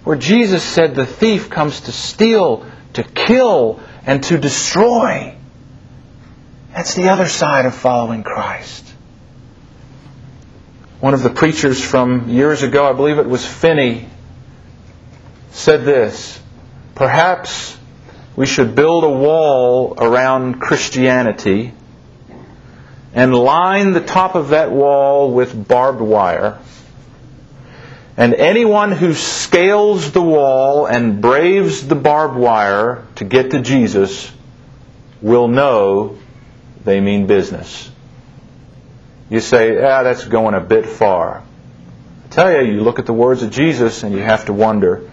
Where 0.03 0.15
Jesus 0.15 0.61
said 0.61 0.93
the 0.93 1.07
thief 1.07 1.49
comes 1.49 1.81
to 1.81 1.91
steal, 1.91 2.67
to 2.93 3.01
kill, 3.01 3.79
and 4.05 4.23
to 4.25 4.37
destroy. 4.37 5.35
That's 6.71 6.93
the 6.93 7.09
other 7.09 7.27
side 7.27 7.65
of 7.65 7.73
following 7.73 8.21
Christ. 8.21 8.94
One 11.05 11.13
of 11.13 11.21
the 11.21 11.29
preachers 11.29 11.79
from 11.79 12.29
years 12.29 12.63
ago, 12.63 12.89
I 12.89 12.93
believe 12.93 13.19
it 13.19 13.29
was 13.29 13.45
Finney, 13.45 14.09
said 15.51 15.85
this 15.85 16.39
Perhaps 16.95 17.77
we 18.35 18.47
should 18.47 18.73
build 18.73 19.03
a 19.03 19.09
wall 19.09 19.93
around 19.99 20.59
Christianity 20.59 21.73
and 23.13 23.35
line 23.35 23.93
the 23.93 24.01
top 24.01 24.33
of 24.33 24.49
that 24.49 24.71
wall 24.71 25.31
with 25.31 25.67
barbed 25.67 26.01
wire. 26.01 26.57
And 28.17 28.33
anyone 28.33 28.91
who 28.91 29.13
scales 29.13 30.11
the 30.11 30.23
wall 30.23 30.87
and 30.87 31.21
braves 31.21 31.87
the 31.87 31.93
barbed 31.93 32.35
wire 32.35 33.05
to 33.17 33.25
get 33.25 33.51
to 33.51 33.61
Jesus 33.61 34.31
will 35.21 35.49
know 35.49 36.17
they 36.83 36.99
mean 36.99 37.27
business. 37.27 37.91
You 39.29 39.39
say, 39.39 39.83
ah, 39.83 40.03
that's 40.03 40.25
going 40.25 40.53
a 40.53 40.59
bit 40.59 40.85
far. 40.85 41.41
I 42.25 42.27
tell 42.29 42.51
you, 42.51 42.73
you 42.73 42.81
look 42.81 42.99
at 42.99 43.05
the 43.05 43.13
words 43.13 43.41
of 43.41 43.51
Jesus 43.51 44.03
and 44.03 44.13
you 44.13 44.21
have 44.21 44.45
to 44.45 44.53
wonder 44.53 45.09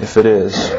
if 0.00 0.16
it 0.16 0.26
is. 0.26 0.72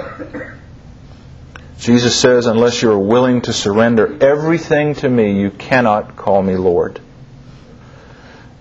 Jesus 1.78 2.16
says, 2.16 2.46
unless 2.46 2.82
you 2.82 2.92
are 2.92 3.00
willing 3.00 3.42
to 3.42 3.54
surrender 3.54 4.24
everything 4.24 4.96
to 4.96 5.10
me, 5.10 5.40
you 5.40 5.52
cannot 5.52 6.16
call 6.16 6.42
me 6.42 6.56
Lord. 6.56 7.00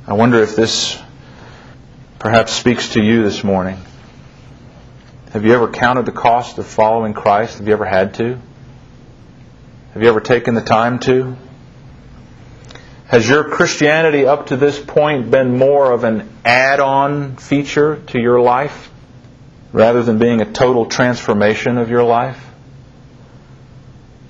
I 0.07 0.15
wonder 0.15 0.43
if 0.43 0.57
this 0.57 1.01
perhaps 2.19 2.53
speaks 2.53 2.95
to 2.95 3.03
you 3.03 3.23
this 3.23 3.45
morning. 3.45 3.79
Have 5.33 5.47
you 5.47 5.55
ever 5.55 5.71
counted 5.71 6.05
the 6.05 6.13
cost 6.13 6.59
of 6.59 6.67
following 6.67 7.15
Christ? 7.15 7.59
Have 7.59 7.67
you 7.67 7.73
ever 7.73 7.87
had 7.87 8.15
to? 8.15 8.39
Have 9.95 10.03
you 10.03 10.09
ever 10.09 10.21
taken 10.21 10.55
the 10.55 10.61
time 10.61 10.99
to? 11.01 11.37
Has 13.13 13.29
your 13.29 13.45
Christianity 13.45 14.25
up 14.25 14.47
to 14.47 14.57
this 14.57 14.81
point 14.81 15.31
been 15.31 15.59
more 15.59 15.93
of 15.93 16.05
an 16.05 16.31
add 16.47 16.81
on 16.81 17.37
feature 17.37 17.97
to 18.07 18.19
your 18.19 18.41
life 18.41 18.91
rather 19.71 20.03
than 20.03 20.19
being 20.19 20.41
a 20.41 20.51
total 20.51 20.87
transformation 20.87 21.77
of 21.77 21.91
your 21.91 22.05
life? 22.05 22.43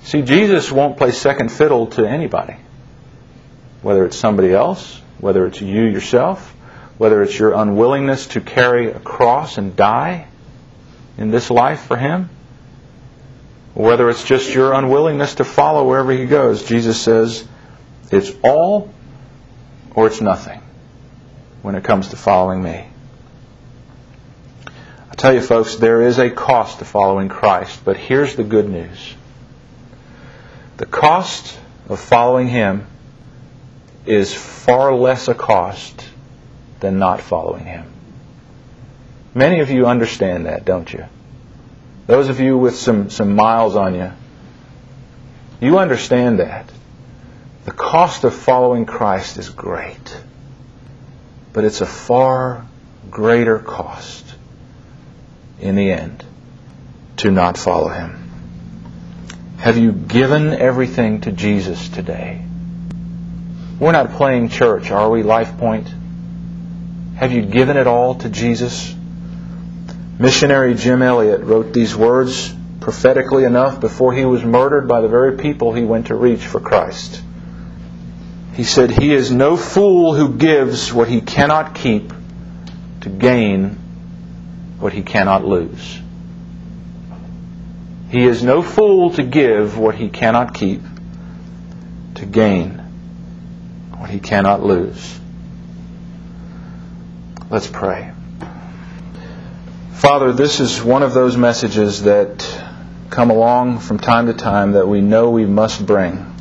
See, 0.01 0.21
Jesus 0.21 0.69
won't 0.69 0.97
play 0.97 1.11
second 1.11 1.49
fiddle 1.49 1.87
to 1.91 2.05
anybody. 2.05 2.57
Whether 3.83 4.05
it's 4.05 4.17
somebody 4.17 4.51
else, 4.51 5.01
whether 5.17 5.45
it's 5.45 5.61
you 5.61 5.83
yourself, 5.83 6.53
whether 6.97 7.23
it's 7.23 7.39
your 7.39 7.53
unwillingness 7.53 8.27
to 8.27 8.41
carry 8.41 8.91
a 8.91 8.99
cross 8.99 9.57
and 9.57 9.77
die 9.77 10.27
in 11.17 11.31
this 11.31 11.49
life 11.49 11.83
for 11.83 11.95
Him, 11.95 12.29
whether 13.75 14.09
it's 14.09 14.25
just 14.25 14.53
your 14.53 14.73
unwillingness 14.73 15.35
to 15.35 15.45
follow 15.45 15.87
wherever 15.87 16.11
He 16.11 16.25
goes. 16.25 16.63
Jesus 16.63 17.01
says, 17.01 17.47
it's 18.13 18.31
all 18.43 18.93
or 19.95 20.07
it's 20.07 20.21
nothing 20.21 20.61
when 21.61 21.75
it 21.75 21.83
comes 21.83 22.09
to 22.09 22.15
following 22.15 22.61
me. 22.61 22.85
I 25.09 25.15
tell 25.15 25.33
you, 25.33 25.41
folks, 25.41 25.75
there 25.77 26.01
is 26.01 26.19
a 26.19 26.29
cost 26.29 26.79
to 26.79 26.85
following 26.85 27.29
Christ, 27.29 27.81
but 27.85 27.97
here's 27.97 28.35
the 28.35 28.43
good 28.43 28.69
news. 28.69 29.15
The 30.77 30.85
cost 30.85 31.57
of 31.87 31.99
following 31.99 32.47
Him 32.47 32.87
is 34.05 34.33
far 34.33 34.93
less 34.93 35.27
a 35.27 35.35
cost 35.35 36.05
than 36.79 36.99
not 36.99 37.21
following 37.21 37.65
Him. 37.65 37.85
Many 39.33 39.61
of 39.61 39.69
you 39.69 39.87
understand 39.87 40.45
that, 40.45 40.65
don't 40.65 40.91
you? 40.91 41.05
Those 42.05 42.29
of 42.29 42.39
you 42.39 42.57
with 42.57 42.75
some, 42.75 43.09
some 43.09 43.35
miles 43.35 43.75
on 43.75 43.95
you, 43.95 44.11
you 45.61 45.79
understand 45.79 46.39
that. 46.39 46.72
The 47.65 47.71
cost 47.71 48.25
of 48.25 48.33
following 48.33 48.85
Christ 48.85 49.37
is 49.37 49.49
great, 49.49 50.21
but 51.53 51.63
it's 51.63 51.79
a 51.79 51.85
far 51.85 52.65
greater 53.09 53.57
cost 53.57 54.25
in 55.59 55.75
the 55.75 55.91
end 55.91 56.25
to 57.17 57.31
not 57.31 57.57
follow 57.57 57.87
Him. 57.87 58.19
Have 59.59 59.77
you 59.77 59.93
given 59.93 60.49
everything 60.49 61.21
to 61.21 61.31
Jesus 61.31 61.87
today? 61.87 62.43
We're 63.79 63.93
not 63.93 64.13
playing 64.13 64.49
church, 64.49 64.91
are 64.91 65.09
we, 65.09 65.23
Life 65.23 65.57
Point? 65.57 65.87
Have 67.15 67.31
you 67.31 67.43
given 67.43 67.77
it 67.77 67.87
all 67.87 68.15
to 68.15 68.29
Jesus? 68.29 68.93
Missionary 70.19 70.73
Jim 70.73 71.01
Elliot 71.01 71.41
wrote 71.41 71.71
these 71.71 71.95
words 71.95 72.53
prophetically 72.81 73.45
enough 73.45 73.79
before 73.79 74.13
he 74.13 74.25
was 74.25 74.43
murdered 74.43 74.89
by 74.89 74.99
the 74.99 75.07
very 75.07 75.37
people 75.37 75.73
he 75.73 75.83
went 75.83 76.07
to 76.07 76.15
reach 76.15 76.45
for 76.45 76.59
Christ. 76.59 77.21
He 78.53 78.63
said, 78.63 78.91
He 78.91 79.13
is 79.13 79.31
no 79.31 79.57
fool 79.57 80.13
who 80.13 80.35
gives 80.35 80.93
what 80.93 81.07
he 81.07 81.21
cannot 81.21 81.73
keep 81.73 82.13
to 83.01 83.09
gain 83.09 83.71
what 84.79 84.93
he 84.93 85.01
cannot 85.01 85.43
lose. 85.43 85.99
He 88.09 88.25
is 88.25 88.43
no 88.43 88.61
fool 88.61 89.09
to 89.11 89.23
give 89.23 89.77
what 89.77 89.95
he 89.95 90.09
cannot 90.09 90.53
keep 90.53 90.81
to 92.15 92.25
gain 92.25 92.77
what 93.97 94.11
he 94.11 94.19
cannot 94.19 94.63
lose. 94.63 95.19
Let's 97.49 97.67
pray. 97.67 98.11
Father, 99.93 100.31
this 100.31 100.59
is 100.59 100.81
one 100.81 101.01
of 101.01 101.13
those 101.13 101.37
messages 101.37 102.03
that 102.03 102.45
come 103.09 103.31
along 103.31 103.79
from 103.79 103.97
time 103.97 104.27
to 104.27 104.33
time 104.33 104.73
that 104.73 104.87
we 104.87 105.01
know 105.01 105.31
we 105.31 105.45
must 105.45 105.83
bring. 105.83 106.32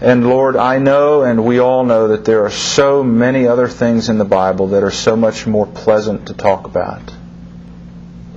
And 0.00 0.26
Lord, 0.26 0.56
I 0.56 0.78
know 0.78 1.22
and 1.22 1.44
we 1.44 1.58
all 1.58 1.84
know 1.84 2.08
that 2.08 2.24
there 2.24 2.46
are 2.46 2.50
so 2.50 3.04
many 3.04 3.46
other 3.46 3.68
things 3.68 4.08
in 4.08 4.16
the 4.16 4.24
Bible 4.24 4.68
that 4.68 4.82
are 4.82 4.90
so 4.90 5.14
much 5.14 5.46
more 5.46 5.66
pleasant 5.66 6.28
to 6.28 6.34
talk 6.34 6.64
about. 6.64 7.02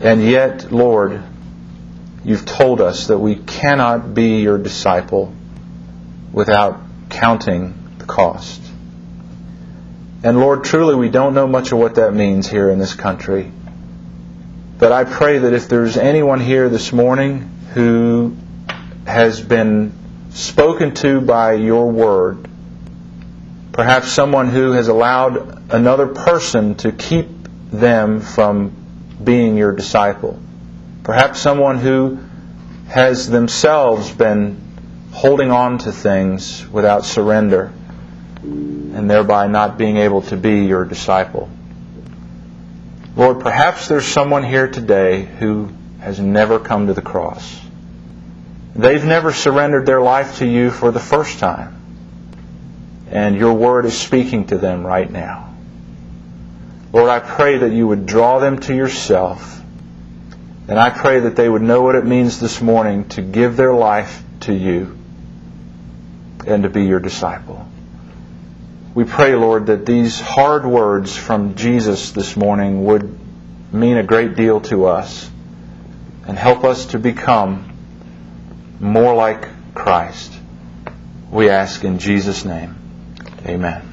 And 0.01 0.21
yet, 0.21 0.73
Lord, 0.73 1.23
you've 2.25 2.45
told 2.45 2.81
us 2.81 3.07
that 3.07 3.17
we 3.17 3.37
cannot 3.37 4.13
be 4.13 4.41
your 4.41 4.57
disciple 4.57 5.33
without 6.33 6.81
counting 7.09 7.73
the 7.97 8.05
cost. 8.05 8.61
And 10.21 10.39
Lord, 10.39 10.65
truly, 10.65 10.95
we 10.95 11.09
don't 11.09 11.33
know 11.33 11.47
much 11.47 11.71
of 11.71 11.77
what 11.77 11.95
that 11.95 12.13
means 12.13 12.49
here 12.49 12.69
in 12.69 12.79
this 12.79 12.93
country. 12.93 13.49
But 14.77 14.91
I 14.91 15.05
pray 15.05 15.37
that 15.37 15.53
if 15.53 15.69
there's 15.69 15.95
anyone 15.95 16.41
here 16.41 16.67
this 16.67 16.91
morning 16.91 17.49
who 17.73 18.35
has 19.05 19.39
been 19.39 19.93
spoken 20.33 20.95
to 20.95 21.21
by 21.21 21.53
your 21.53 21.91
word. 21.91 22.49
Perhaps 23.71 24.11
someone 24.11 24.49
who 24.49 24.71
has 24.71 24.87
allowed 24.87 25.71
another 25.71 26.07
person 26.07 26.75
to 26.75 26.91
keep 26.91 27.27
them 27.71 28.21
from 28.21 28.75
being 29.23 29.57
your 29.57 29.73
disciple. 29.73 30.39
Perhaps 31.03 31.39
someone 31.39 31.79
who 31.79 32.19
has 32.87 33.29
themselves 33.29 34.11
been 34.11 34.59
holding 35.11 35.51
on 35.51 35.77
to 35.79 35.91
things 35.91 36.67
without 36.67 37.05
surrender 37.05 37.71
and 38.43 39.09
thereby 39.09 39.47
not 39.47 39.77
being 39.77 39.97
able 39.97 40.21
to 40.23 40.37
be 40.37 40.65
your 40.65 40.85
disciple. 40.85 41.49
Lord, 43.15 43.39
perhaps 43.39 43.87
there's 43.87 44.07
someone 44.07 44.43
here 44.43 44.67
today 44.67 45.21
who 45.21 45.69
has 45.99 46.19
never 46.19 46.59
come 46.59 46.87
to 46.87 46.93
the 46.93 47.01
cross. 47.01 47.59
They've 48.75 49.03
never 49.05 49.31
surrendered 49.31 49.85
their 49.85 50.01
life 50.01 50.37
to 50.37 50.47
you 50.47 50.71
for 50.71 50.91
the 50.91 50.99
first 50.99 51.39
time. 51.39 51.79
And 53.11 53.35
your 53.35 53.53
word 53.53 53.85
is 53.85 53.97
speaking 53.97 54.47
to 54.47 54.57
them 54.57 54.85
right 54.85 55.09
now. 55.09 55.53
Lord, 56.91 57.09
I 57.09 57.19
pray 57.19 57.59
that 57.59 57.71
you 57.71 57.87
would 57.87 58.05
draw 58.05 58.39
them 58.39 58.59
to 58.61 58.75
yourself. 58.75 59.61
And 60.67 60.79
I 60.79 60.89
pray 60.89 61.21
that 61.21 61.35
they 61.35 61.47
would 61.47 61.61
know 61.61 61.81
what 61.81 61.95
it 61.95 62.05
means 62.05 62.39
this 62.39 62.61
morning 62.61 63.09
to 63.09 63.21
give 63.21 63.57
their 63.57 63.73
life 63.73 64.23
to 64.41 64.53
you 64.53 64.97
and 66.47 66.63
to 66.63 66.69
be 66.69 66.85
your 66.85 66.99
disciple. 66.99 67.67
We 68.95 69.03
pray, 69.03 69.35
Lord, 69.35 69.67
that 69.67 69.85
these 69.85 70.19
hard 70.19 70.65
words 70.65 71.15
from 71.15 71.55
Jesus 71.55 72.11
this 72.11 72.35
morning 72.35 72.85
would 72.85 73.19
mean 73.73 73.97
a 73.97 74.03
great 74.03 74.35
deal 74.35 74.61
to 74.61 74.85
us 74.85 75.29
and 76.27 76.37
help 76.37 76.63
us 76.63 76.87
to 76.87 76.99
become 76.99 77.72
more 78.83 79.15
like 79.15 79.47
Christ. 79.73 80.33
We 81.31 81.49
ask 81.49 81.83
in 81.83 81.99
Jesus' 81.99 82.43
name. 82.43 82.75
Amen. 83.47 83.92